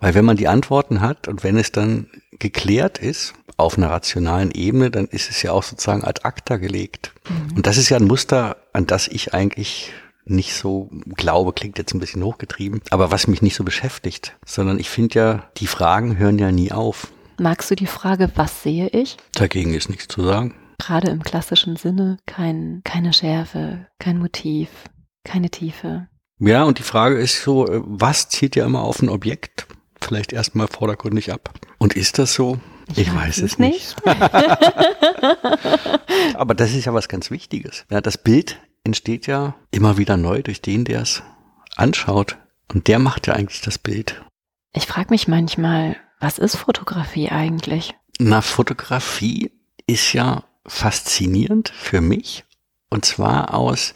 [0.01, 2.07] Weil wenn man die Antworten hat und wenn es dann
[2.39, 7.13] geklärt ist auf einer rationalen Ebene, dann ist es ja auch sozusagen ad acta gelegt.
[7.29, 7.57] Mhm.
[7.57, 9.93] Und das ist ja ein Muster, an das ich eigentlich
[10.25, 14.79] nicht so glaube, klingt jetzt ein bisschen hochgetrieben, aber was mich nicht so beschäftigt, sondern
[14.79, 17.11] ich finde ja, die Fragen hören ja nie auf.
[17.39, 19.17] Magst du die Frage, was sehe ich?
[19.33, 20.55] Dagegen ist nichts zu sagen.
[20.77, 24.69] Gerade im klassischen Sinne kein, keine Schärfe, kein Motiv,
[25.23, 26.07] keine Tiefe.
[26.39, 29.67] Ja, und die Frage ist so, äh, was zielt ja immer auf ein Objekt?
[30.01, 31.53] Vielleicht erstmal vordergründig ab.
[31.77, 32.59] Und ist das so?
[32.91, 34.05] Ich, ich weiß, weiß, es nicht.
[34.05, 34.17] nicht.
[36.35, 37.85] Aber das ist ja was ganz Wichtiges.
[37.89, 41.21] Ja, das Bild entsteht ja immer wieder neu durch den, der es
[41.75, 42.37] anschaut.
[42.73, 44.23] Und der macht ja eigentlich das Bild.
[44.73, 47.93] Ich frage mich manchmal, was ist Fotografie eigentlich?
[48.19, 49.51] Na, Fotografie
[49.87, 52.43] ist ja faszinierend für mich.
[52.89, 53.93] Und zwar aus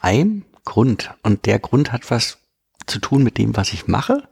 [0.00, 1.10] einem Grund.
[1.22, 2.38] Und der Grund hat was
[2.86, 4.28] zu tun mit dem, was ich mache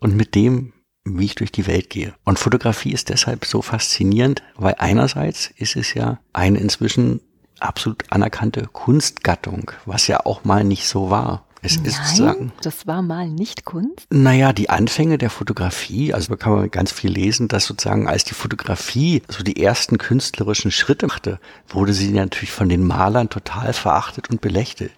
[0.00, 0.72] und mit dem,
[1.04, 2.14] wie ich durch die Welt gehe.
[2.24, 7.20] Und Fotografie ist deshalb so faszinierend, weil einerseits ist es ja eine inzwischen
[7.60, 11.46] absolut anerkannte Kunstgattung, was ja auch mal nicht so war.
[11.64, 12.52] Es Nein, ist sozusagen.
[12.62, 14.06] Das war mal nicht Kunst?
[14.10, 18.24] Naja, die Anfänge der Fotografie, also da kann man ganz viel lesen, dass sozusagen als
[18.24, 23.72] die Fotografie so die ersten künstlerischen Schritte machte, wurde sie natürlich von den Malern total
[23.72, 24.92] verachtet und belächelt.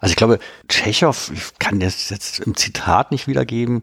[0.00, 3.82] Also ich glaube, Tschechow, ich kann das jetzt im Zitat nicht wiedergeben,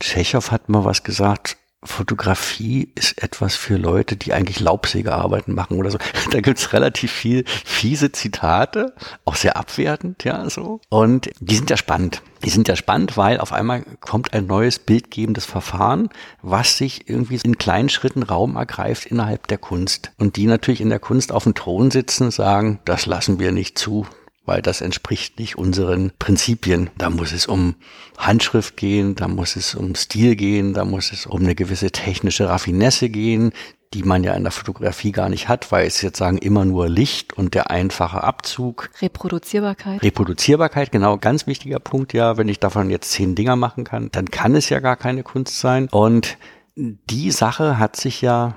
[0.00, 5.90] Tschechow hat mal was gesagt, Fotografie ist etwas für Leute, die eigentlich Laubsägearbeiten machen oder
[5.90, 5.98] so.
[6.30, 8.94] Da gibt's relativ viel fiese Zitate,
[9.24, 10.80] auch sehr abwertend, ja, so.
[10.88, 12.20] Und die sind ja spannend.
[12.44, 16.08] Die sind ja spannend, weil auf einmal kommt ein neues bildgebendes Verfahren,
[16.42, 20.10] was sich irgendwie in kleinen Schritten Raum ergreift innerhalb der Kunst.
[20.18, 23.78] Und die natürlich in der Kunst auf dem Thron sitzen, sagen, das lassen wir nicht
[23.78, 24.06] zu,
[24.48, 26.90] weil das entspricht nicht unseren Prinzipien.
[26.96, 27.76] Da muss es um
[28.16, 32.48] Handschrift gehen, da muss es um Stil gehen, da muss es um eine gewisse technische
[32.48, 33.52] Raffinesse gehen,
[33.94, 36.88] die man ja in der Fotografie gar nicht hat, weil es jetzt sagen immer nur
[36.88, 38.90] Licht und der einfache Abzug.
[39.00, 40.02] Reproduzierbarkeit.
[40.02, 42.36] Reproduzierbarkeit, genau, ganz wichtiger Punkt, ja.
[42.36, 45.60] Wenn ich davon jetzt zehn Dinger machen kann, dann kann es ja gar keine Kunst
[45.60, 45.88] sein.
[45.90, 46.38] Und
[46.74, 48.56] die Sache hat sich ja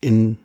[0.00, 0.38] in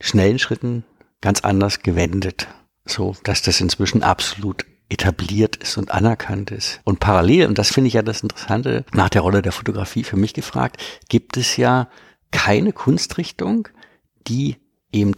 [0.00, 0.84] schnellen Schritten
[1.20, 2.48] ganz anders gewendet
[2.86, 6.80] so dass das inzwischen absolut etabliert ist und anerkannt ist.
[6.84, 10.16] Und parallel, und das finde ich ja das Interessante, nach der Rolle der Fotografie für
[10.16, 10.76] mich gefragt,
[11.08, 11.88] gibt es ja
[12.30, 13.68] keine Kunstrichtung,
[14.26, 14.56] die
[14.92, 15.14] eben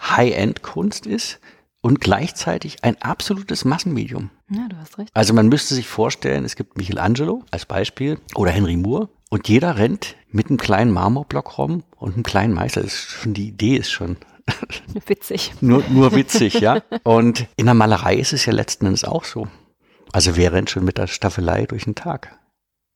[0.00, 1.40] High-End-Kunst ist
[1.80, 4.30] und gleichzeitig ein absolutes Massenmedium.
[4.50, 5.10] Ja, du hast recht.
[5.14, 9.76] Also man müsste sich vorstellen, es gibt Michelangelo als Beispiel oder Henry Moore und jeder
[9.76, 12.82] rennt mit einem kleinen Marmorblock rum und einem kleinen Meißel.
[12.82, 14.16] Das ist schon, die Idee ist schon
[15.06, 15.52] Witzig.
[15.60, 16.82] nur, nur witzig, ja.
[17.04, 19.48] Und in der Malerei ist es ja letzten Endes auch so.
[20.12, 22.38] Also wer rennt schon mit der Staffelei durch den Tag?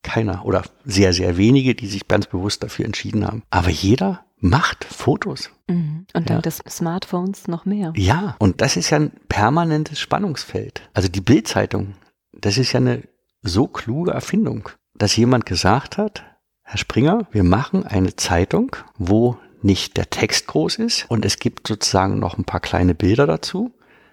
[0.02, 3.42] Keiner oder sehr, sehr wenige, die sich ganz bewusst dafür entschieden haben.
[3.50, 5.50] Aber jeder macht Fotos.
[5.68, 6.06] Mhm.
[6.12, 6.42] Und dank ja.
[6.42, 7.92] des Smartphones noch mehr.
[7.96, 10.82] Ja, und das ist ja ein permanentes Spannungsfeld.
[10.92, 11.94] Also die Bildzeitung,
[12.32, 13.02] das ist ja eine
[13.42, 16.24] so kluge Erfindung, dass jemand gesagt hat,
[16.62, 21.68] Herr Springer, wir machen eine Zeitung, wo nicht der Text groß ist und es gibt
[21.68, 23.72] sozusagen noch ein paar kleine Bilder dazu,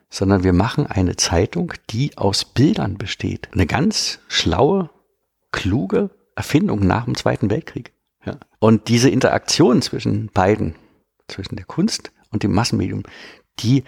[0.10, 3.50] sondern wir machen eine Zeitung, die aus Bildern besteht.
[3.54, 4.90] Eine ganz schlaue,
[5.52, 7.94] kluge Erfindung nach dem Zweiten Weltkrieg.
[8.26, 8.38] Ja.
[8.60, 10.76] Und diese Interaktion zwischen beiden,
[11.28, 13.04] zwischen der Kunst und dem Massenmedium,
[13.60, 13.84] die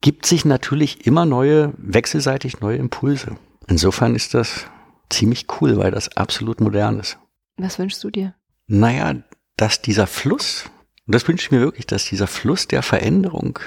[0.00, 3.36] gibt sich natürlich immer neue, wechselseitig neue Impulse.
[3.66, 4.66] Insofern ist das
[5.08, 7.18] ziemlich cool, weil das absolut modern ist.
[7.56, 8.34] Was wünschst du dir?
[8.66, 9.14] Naja,
[9.56, 10.70] dass dieser Fluss,
[11.06, 13.58] und das wünsche ich mir wirklich, dass dieser Fluss der Veränderung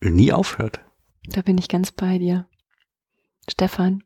[0.00, 0.80] nie aufhört.
[1.28, 2.46] Da bin ich ganz bei dir.
[3.48, 4.02] Stefan,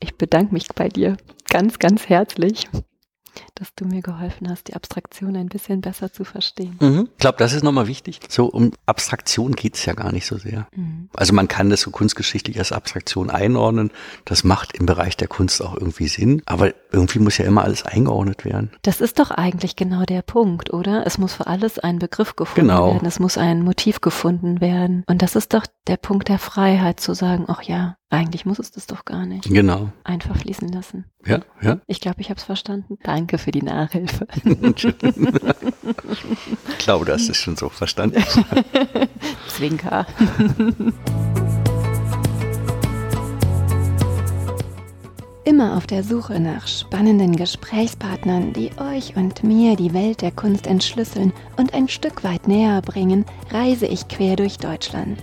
[0.00, 1.16] ich bedanke mich bei dir
[1.48, 2.68] ganz, ganz herzlich
[3.54, 6.76] dass du mir geholfen hast, die Abstraktion ein bisschen besser zu verstehen.
[6.80, 7.08] Mhm.
[7.12, 8.20] Ich glaube, das ist nochmal wichtig.
[8.28, 10.66] So um Abstraktion geht's ja gar nicht so sehr.
[10.74, 11.08] Mhm.
[11.14, 13.90] Also man kann das so kunstgeschichtlich als Abstraktion einordnen.
[14.24, 16.42] Das macht im Bereich der Kunst auch irgendwie Sinn.
[16.46, 18.70] Aber irgendwie muss ja immer alles eingeordnet werden.
[18.82, 21.06] Das ist doch eigentlich genau der Punkt, oder?
[21.06, 22.92] Es muss für alles ein Begriff gefunden genau.
[22.94, 23.06] werden.
[23.06, 25.04] Es muss ein Motiv gefunden werden.
[25.06, 28.70] Und das ist doch der Punkt der Freiheit zu sagen, ach ja, eigentlich muss es
[28.70, 29.44] das doch gar nicht.
[29.44, 29.92] Genau.
[30.02, 31.04] Einfach fließen lassen.
[31.26, 31.80] Ja, ja.
[31.86, 32.96] Ich glaube, ich habe es verstanden.
[33.02, 34.26] Danke für die Nachhilfe.
[34.44, 34.88] ich
[36.78, 38.22] glaube, du hast es schon so verstanden.
[39.48, 40.06] Zwinker.
[45.44, 50.66] immer auf der Suche nach spannenden Gesprächspartnern, die euch und mir die Welt der Kunst
[50.66, 55.18] entschlüsseln und ein Stück weit näher bringen, reise ich quer durch Deutschland.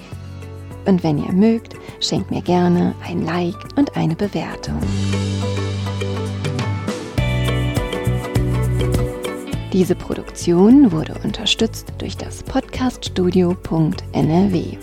[0.86, 4.82] Und wenn ihr mögt, schenkt mir gerne ein Like und eine Bewertung.
[9.72, 14.78] Diese Produktion wurde unterstützt durch das Podcaststudio.nrw.